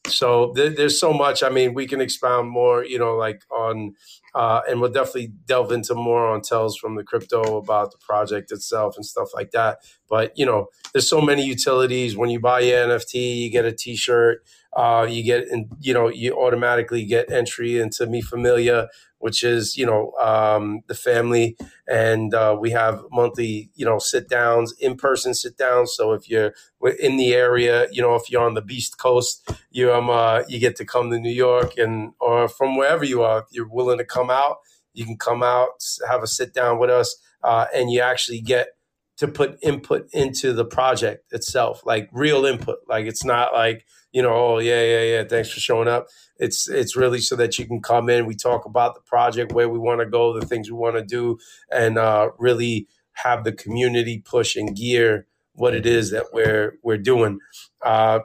so 0.06 0.52
th- 0.54 0.76
there's 0.76 1.00
so 1.00 1.12
much. 1.12 1.42
I 1.42 1.48
mean, 1.48 1.72
we 1.74 1.86
can 1.86 2.00
expound 2.00 2.50
more, 2.50 2.84
you 2.84 2.98
know, 2.98 3.16
like 3.16 3.42
on 3.50 3.94
uh, 4.34 4.62
and 4.68 4.80
we'll 4.80 4.90
definitely 4.90 5.32
delve 5.46 5.72
into 5.72 5.94
more 5.94 6.26
on 6.26 6.42
tells 6.42 6.76
from 6.76 6.96
the 6.96 7.04
crypto 7.04 7.56
about 7.56 7.92
the 7.92 7.98
project 7.98 8.50
itself 8.50 8.96
and 8.96 9.06
stuff 9.06 9.28
like 9.34 9.52
that. 9.52 9.78
But 10.08 10.32
you 10.36 10.46
know, 10.46 10.68
there's 10.92 11.08
so 11.08 11.20
many 11.20 11.44
utilities. 11.44 12.16
When 12.16 12.30
you 12.30 12.40
buy 12.40 12.60
your 12.60 12.86
NFT, 12.86 13.42
you 13.42 13.50
get 13.50 13.64
a 13.64 13.72
T-shirt. 13.72 14.44
Uh, 14.76 15.06
you 15.08 15.22
get, 15.22 15.48
and 15.48 15.66
you 15.80 15.94
know, 15.94 16.08
you 16.08 16.34
automatically 16.34 17.04
get 17.04 17.30
entry 17.30 17.78
into 17.78 18.06
Mi 18.06 18.20
Familia, 18.20 18.88
which 19.18 19.42
is 19.42 19.76
you 19.76 19.86
know 19.86 20.12
um, 20.20 20.80
the 20.86 20.94
family, 20.94 21.56
and 21.88 22.34
uh, 22.34 22.56
we 22.60 22.70
have 22.70 23.04
monthly 23.10 23.70
you 23.74 23.86
know 23.86 23.98
sit 23.98 24.28
downs, 24.28 24.74
in 24.78 24.96
person 24.96 25.32
sit 25.32 25.56
downs. 25.56 25.94
So 25.94 26.12
if 26.12 26.28
you're 26.28 26.52
in 27.00 27.16
the 27.16 27.32
area, 27.34 27.86
you 27.90 28.02
know 28.02 28.16
if 28.16 28.30
you're 28.30 28.44
on 28.44 28.54
the 28.54 28.62
Beast 28.62 28.98
Coast, 28.98 29.48
you 29.70 29.92
um 29.92 30.10
uh, 30.10 30.42
you 30.48 30.58
get 30.58 30.76
to 30.76 30.84
come 30.84 31.10
to 31.10 31.18
New 31.18 31.32
York, 31.32 31.78
and 31.78 32.12
or 32.20 32.48
from 32.48 32.76
wherever 32.76 33.04
you 33.04 33.22
are, 33.22 33.38
if 33.38 33.46
you're 33.50 33.68
willing 33.68 33.98
to 33.98 34.04
come 34.04 34.28
out, 34.28 34.58
you 34.92 35.04
can 35.04 35.16
come 35.16 35.42
out, 35.42 35.70
have 36.08 36.22
a 36.22 36.26
sit 36.26 36.52
down 36.52 36.78
with 36.78 36.90
us, 36.90 37.16
uh, 37.42 37.66
and 37.74 37.90
you 37.90 38.00
actually 38.00 38.40
get 38.40 38.68
to 39.16 39.28
put 39.28 39.58
input 39.62 40.08
into 40.12 40.52
the 40.52 40.64
project 40.64 41.32
itself, 41.32 41.82
like 41.84 42.08
real 42.12 42.44
input. 42.44 42.78
Like 42.88 43.06
it's 43.06 43.24
not 43.24 43.52
like 43.52 43.86
you 44.12 44.22
know, 44.22 44.32
oh 44.32 44.58
yeah, 44.58 44.82
yeah, 44.82 45.02
yeah, 45.02 45.24
thanks 45.24 45.50
for 45.50 45.60
showing 45.60 45.88
up. 45.88 46.06
It's 46.38 46.68
it's 46.68 46.96
really 46.96 47.20
so 47.20 47.36
that 47.36 47.58
you 47.58 47.66
can 47.66 47.80
come 47.82 48.08
in. 48.08 48.26
We 48.26 48.36
talk 48.36 48.64
about 48.64 48.94
the 48.94 49.00
project, 49.00 49.52
where 49.52 49.68
we 49.68 49.78
want 49.78 50.00
to 50.00 50.06
go, 50.06 50.38
the 50.38 50.46
things 50.46 50.70
we 50.70 50.76
want 50.76 50.96
to 50.96 51.04
do, 51.04 51.38
and 51.70 51.98
uh, 51.98 52.30
really 52.38 52.86
have 53.14 53.44
the 53.44 53.52
community 53.52 54.22
push 54.24 54.56
and 54.56 54.76
gear 54.76 55.26
what 55.54 55.74
it 55.74 55.86
is 55.86 56.10
that 56.10 56.26
we're 56.32 56.78
we're 56.82 56.98
doing. 56.98 57.38
Uh, 57.82 58.20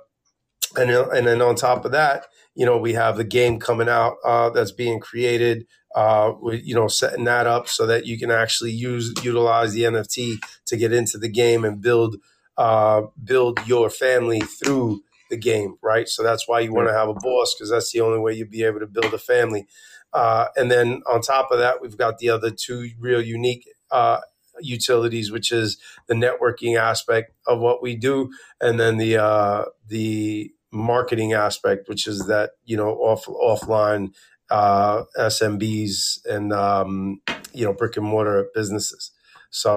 and 0.77 0.91
and 0.91 1.27
then 1.27 1.41
on 1.41 1.55
top 1.55 1.85
of 1.85 1.91
that, 1.91 2.27
you 2.59 2.65
know, 2.65 2.77
we 2.77 2.91
have 2.91 3.15
the 3.15 3.23
game 3.23 3.57
coming 3.57 3.87
out 3.87 4.17
uh, 4.25 4.49
that's 4.49 4.73
being 4.73 4.99
created. 4.99 5.65
Uh, 5.95 6.33
we, 6.41 6.57
you 6.57 6.75
know, 6.75 6.89
setting 6.89 7.23
that 7.23 7.47
up 7.47 7.69
so 7.69 7.85
that 7.85 8.05
you 8.05 8.19
can 8.19 8.29
actually 8.29 8.71
use 8.71 9.13
utilize 9.23 9.71
the 9.71 9.83
NFT 9.83 10.43
to 10.65 10.75
get 10.75 10.91
into 10.91 11.17
the 11.17 11.29
game 11.29 11.63
and 11.63 11.79
build 11.79 12.17
uh, 12.57 13.03
build 13.23 13.65
your 13.65 13.89
family 13.89 14.41
through 14.41 15.01
the 15.29 15.37
game, 15.37 15.75
right? 15.81 16.09
So 16.09 16.21
that's 16.21 16.49
why 16.49 16.59
you 16.59 16.73
want 16.73 16.89
to 16.89 16.93
have 16.93 17.07
a 17.07 17.13
boss 17.13 17.55
because 17.55 17.69
that's 17.71 17.93
the 17.93 18.01
only 18.01 18.19
way 18.19 18.33
you'll 18.33 18.49
be 18.49 18.63
able 18.63 18.81
to 18.81 18.87
build 18.87 19.13
a 19.13 19.17
family. 19.17 19.65
Uh, 20.11 20.47
and 20.57 20.69
then 20.69 21.01
on 21.09 21.21
top 21.21 21.51
of 21.51 21.59
that, 21.59 21.81
we've 21.81 21.97
got 21.97 22.17
the 22.17 22.29
other 22.29 22.51
two 22.51 22.89
real 22.99 23.21
unique 23.21 23.69
uh, 23.89 24.19
utilities, 24.59 25.31
which 25.31 25.53
is 25.53 25.77
the 26.07 26.13
networking 26.13 26.77
aspect 26.77 27.31
of 27.47 27.59
what 27.59 27.81
we 27.81 27.95
do, 27.95 28.31
and 28.59 28.77
then 28.77 28.97
the 28.97 29.15
uh, 29.15 29.63
the 29.87 30.51
marketing 30.71 31.33
aspect, 31.33 31.87
which 31.87 32.07
is 32.07 32.27
that 32.27 32.51
you 32.65 32.77
know 32.77 32.89
off 32.89 33.25
offline 33.25 34.13
uh, 34.49 35.03
SMBs 35.17 36.25
and 36.25 36.53
um, 36.53 37.21
you 37.53 37.65
know 37.65 37.73
brick 37.73 37.97
and 37.97 38.05
mortar 38.05 38.47
businesses. 38.53 39.11
So 39.51 39.75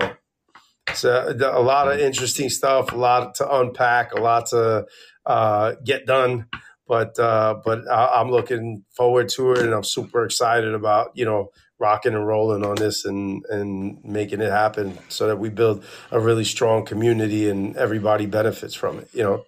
it's 0.89 1.05
a, 1.05 1.35
a, 1.41 1.63
lot 1.63 1.91
of 1.91 1.99
interesting 1.99 2.51
stuff, 2.51 2.93
a 2.93 2.97
lot 2.97 3.37
to 3.37 3.51
unpack, 3.51 4.13
a 4.13 4.21
lot 4.21 4.47
to 4.47 4.87
uh, 5.25 5.75
get 5.85 6.07
done. 6.07 6.47
But 6.87 7.19
uh, 7.19 7.61
but 7.65 7.89
I, 7.91 8.21
I'm 8.21 8.31
looking 8.31 8.85
forward 8.91 9.29
to 9.31 9.53
it, 9.53 9.61
and 9.61 9.73
I'm 9.73 9.85
super 9.85 10.25
excited 10.25 10.75
about 10.75 11.13
you 11.15 11.25
know 11.25 11.51
rocking 11.79 12.15
and 12.15 12.27
rolling 12.27 12.65
on 12.65 12.77
this 12.77 13.05
and 13.05 13.45
and 13.49 14.03
making 14.05 14.41
it 14.41 14.51
happen 14.51 14.99
so 15.09 15.27
that 15.27 15.39
we 15.39 15.49
build 15.49 15.85
a 16.13 16.21
really 16.21 16.45
strong 16.45 16.85
community 16.85 17.49
and 17.49 17.77
everybody 17.77 18.25
benefits 18.25 18.73
from 18.73 19.01
it 19.01 19.09
you 19.13 19.23
know 19.23 19.45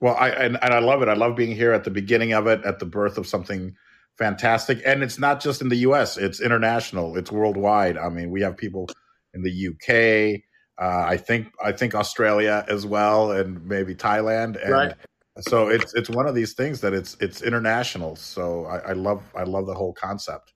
well 0.00 0.16
i 0.18 0.28
and, 0.28 0.58
and 0.62 0.74
i 0.74 0.78
love 0.78 1.02
it 1.02 1.08
i 1.08 1.14
love 1.14 1.36
being 1.36 1.54
here 1.54 1.72
at 1.72 1.84
the 1.84 1.90
beginning 1.90 2.32
of 2.32 2.46
it 2.46 2.62
at 2.64 2.78
the 2.78 2.86
birth 2.86 3.18
of 3.18 3.26
something 3.26 3.74
fantastic 4.18 4.80
and 4.86 5.02
it's 5.02 5.18
not 5.18 5.40
just 5.40 5.60
in 5.60 5.68
the 5.68 5.76
us 5.78 6.16
it's 6.16 6.40
international 6.40 7.16
it's 7.16 7.30
worldwide 7.30 7.96
i 7.98 8.08
mean 8.08 8.30
we 8.30 8.40
have 8.40 8.56
people 8.56 8.88
in 9.34 9.42
the 9.42 9.68
uk 9.68 10.40
uh, 10.82 11.04
i 11.06 11.16
think 11.16 11.48
i 11.62 11.70
think 11.72 11.94
australia 11.94 12.64
as 12.68 12.86
well 12.86 13.32
and 13.32 13.64
maybe 13.66 13.94
thailand 13.94 14.62
and 14.62 14.72
right. 14.72 14.94
so 15.40 15.68
it's 15.68 15.94
it's 15.94 16.08
one 16.08 16.26
of 16.26 16.34
these 16.34 16.54
things 16.54 16.80
that 16.80 16.94
it's 16.94 17.16
it's 17.20 17.42
international 17.42 18.16
so 18.16 18.64
I, 18.66 18.78
I 18.78 18.92
love 18.92 19.22
i 19.34 19.42
love 19.42 19.66
the 19.66 19.74
whole 19.74 19.92
concept 19.92 20.52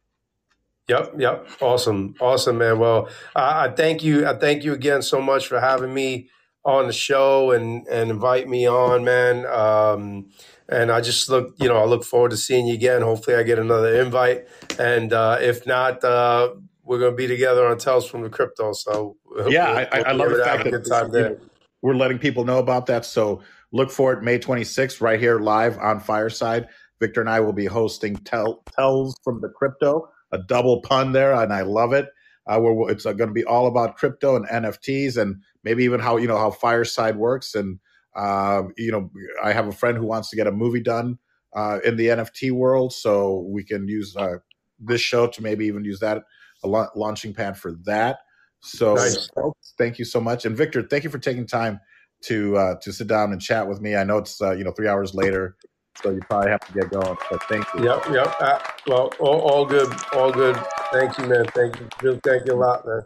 Yep, 0.91 1.15
yep. 1.19 1.47
Awesome, 1.61 2.17
awesome, 2.19 2.59
man. 2.59 2.81
Well, 2.81 3.09
I, 3.37 3.67
I 3.67 3.71
thank 3.71 4.03
you. 4.03 4.27
I 4.27 4.37
thank 4.37 4.65
you 4.65 4.73
again 4.73 5.03
so 5.03 5.23
much 5.23 5.47
for 5.47 5.61
having 5.61 5.95
me 5.95 6.31
on 6.65 6.87
the 6.87 6.93
show 6.93 7.53
and 7.53 7.87
and 7.89 8.11
invite 8.11 8.49
me 8.49 8.69
on, 8.69 9.05
man. 9.05 9.47
Um, 9.47 10.31
and 10.69 10.93
I 10.93 11.01
just 11.01 11.29
look, 11.29 11.55
you 11.59 11.69
know, 11.69 11.77
I 11.77 11.85
look 11.85 12.05
forward 12.05 12.31
to 12.31 12.37
seeing 12.37 12.67
you 12.67 12.75
again. 12.75 13.03
Hopefully, 13.03 13.37
I 13.37 13.43
get 13.43 13.59
another 13.59 14.01
invite, 14.01 14.47
and 14.79 15.13
uh, 15.13 15.39
if 15.41 15.67
not, 15.67 16.03
uh, 16.05 16.55
we're 16.85 16.99
going 16.99 17.13
to 17.13 17.17
be 17.17 17.27
together 17.27 17.67
on 17.67 17.79
Tales 17.79 18.09
from 18.09 18.23
the 18.23 18.31
Crypto. 18.31 18.73
So 18.73 19.17
yeah, 19.49 19.69
we'll, 19.69 19.79
I, 19.93 20.11
I, 20.11 20.13
love 20.13 20.31
the 20.31 20.45
fact 20.45 20.65
that 20.65 20.89
time 20.89 21.11
there. 21.11 21.39
we're 21.83 21.95
letting 21.95 22.19
people 22.19 22.45
know 22.45 22.59
about 22.59 22.87
that. 22.87 23.05
So 23.05 23.43
look 23.73 23.91
for 23.91 24.13
it 24.13 24.23
May 24.23 24.39
26th 24.39 25.01
right 25.01 25.21
here 25.21 25.39
live 25.39 25.79
on 25.79 26.01
Fireside. 26.01 26.69
Victor 27.01 27.21
and 27.21 27.31
I 27.31 27.41
will 27.41 27.53
be 27.53 27.65
hosting 27.65 28.17
Tell, 28.17 28.63
Tells 28.77 29.19
from 29.25 29.41
the 29.41 29.49
Crypto 29.49 30.11
a 30.33 30.39
double 30.39 30.83
pun 30.83 31.13
there, 31.13 31.33
and 31.35 31.53
I 31.53 31.63
love 31.63 31.93
it. 31.93 32.09
Uh, 32.49 32.61
it's 32.89 33.05
going 33.05 33.19
to 33.19 33.27
be 33.29 33.45
all 33.45 33.67
about 33.67 33.97
crypto 33.97 34.37
and 34.37 34.47
NFTs, 34.49 35.17
and 35.17 35.41
maybe 35.65 35.85
even 35.85 36.01
how 36.01 36.17
you 36.17 36.29
know 36.29 36.39
how 36.39 36.51
Fireside 36.51 37.17
works. 37.17 37.55
And 37.55 37.79
uh, 38.15 38.65
you 38.77 38.93
know, 38.93 39.11
I 39.43 39.53
have 39.53 39.69
a 39.69 39.73
friend 39.73 39.97
who 39.97 40.07
wants 40.07 40.31
to 40.31 40.37
get 40.37 40.47
a 40.47 40.53
movie 40.53 40.81
done 40.81 41.19
uh, 41.55 41.79
in 41.85 41.97
the 41.97 42.07
NFT 42.07 42.53
world, 42.53 42.93
so 42.93 43.47
we 43.49 43.65
can 43.65 43.89
use 43.89 44.17
uh, 44.17 44.37
this 44.79 45.01
show 45.01 45.27
to 45.29 45.43
maybe 45.43 45.67
even 45.67 45.85
use 45.85 46.01
that 46.01 46.23
a 46.63 46.69
la- 46.69 46.89
launching 46.95 47.33
pad 47.33 47.57
for 47.57 47.73
that. 47.85 48.19
So, 48.63 48.95
nice. 48.95 49.29
folks, 49.35 49.75
thank 49.79 49.99
you 49.99 50.05
so 50.05 50.21
much, 50.21 50.45
and 50.45 50.57
Victor, 50.57 50.83
thank 50.83 51.05
you 51.05 51.11
for 51.11 51.19
taking 51.19 51.47
time 51.47 51.81
to 52.25 52.57
uh, 52.57 52.75
to 52.83 52.93
sit 52.93 53.07
down 53.07 53.33
and 53.33 53.41
chat 53.41 53.67
with 53.67 53.81
me. 53.81 53.97
I 53.97 54.05
know 54.05 54.19
it's 54.19 54.41
uh, 54.43 54.53
you 54.53 54.65
know 54.65 54.73
three 54.73 54.89
hours 54.89 55.15
later 55.15 55.57
so 56.03 56.11
you 56.11 56.21
probably 56.21 56.51
have 56.51 56.61
to 56.61 56.73
get 56.73 56.91
going. 56.91 57.17
But 57.31 57.43
thank 57.45 57.67
you. 57.75 57.85
Yep, 57.85 58.07
yep. 58.11 58.35
Uh, 58.41 58.59
well, 58.87 59.11
all, 59.21 59.41
all, 59.41 59.67
good, 59.67 59.93
all 60.13 60.33
good. 60.33 60.57
Thank 60.93 61.19
you, 61.19 61.27
man. 61.27 61.45
Thank 61.55 61.79
you, 61.81 62.21
Thank 62.25 62.47
you 62.47 62.55
a 62.55 62.55
lot, 62.55 62.87
man. 62.87 63.03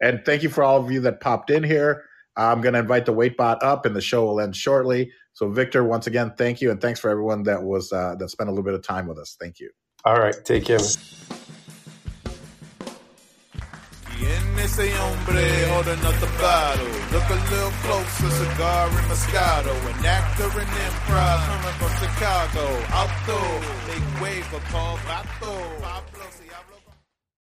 And 0.00 0.24
thank 0.24 0.42
you 0.42 0.48
for 0.48 0.62
all 0.62 0.82
of 0.82 0.90
you 0.90 1.00
that 1.00 1.20
popped 1.20 1.50
in 1.50 1.62
here. 1.62 2.04
I'm 2.36 2.60
going 2.60 2.74
to 2.74 2.80
invite 2.80 3.06
the 3.06 3.14
Waitbot 3.14 3.58
up, 3.62 3.86
and 3.86 3.96
the 3.96 4.00
show 4.00 4.26
will 4.26 4.40
end 4.40 4.54
shortly. 4.54 5.10
So, 5.32 5.48
Victor, 5.50 5.84
once 5.84 6.06
again, 6.06 6.34
thank 6.36 6.60
you, 6.60 6.70
and 6.70 6.80
thanks 6.80 7.00
for 7.00 7.10
everyone 7.10 7.44
that 7.44 7.62
was 7.62 7.92
uh, 7.92 8.14
that 8.18 8.28
spent 8.28 8.48
a 8.48 8.52
little 8.52 8.64
bit 8.64 8.74
of 8.74 8.82
time 8.82 9.06
with 9.06 9.18
us. 9.18 9.36
Thank 9.40 9.58
you. 9.58 9.70
All 10.04 10.18
right, 10.18 10.34
take 10.44 10.64
care. 10.66 10.78
Ese 14.66 14.90
hombre 14.98 15.46
holding 15.70 16.04
up 16.04 16.18
the 16.18 16.26
bottle. 16.42 16.86
Look 17.12 17.28
a 17.30 17.38
little 17.54 17.70
closer, 17.86 18.30
cigar 18.30 18.88
and 18.88 19.06
Moscato. 19.06 19.72
An 19.90 20.04
actor 20.04 20.50
in 20.60 20.66
improv 20.66 21.38
coming 21.46 21.76
from 21.78 21.92
Chicago. 22.02 22.64
Auto, 22.92 23.40
make 23.86 24.20
way 24.20 24.42
for 24.42 24.60
Paul 24.72 24.98
Vato. 25.06 25.76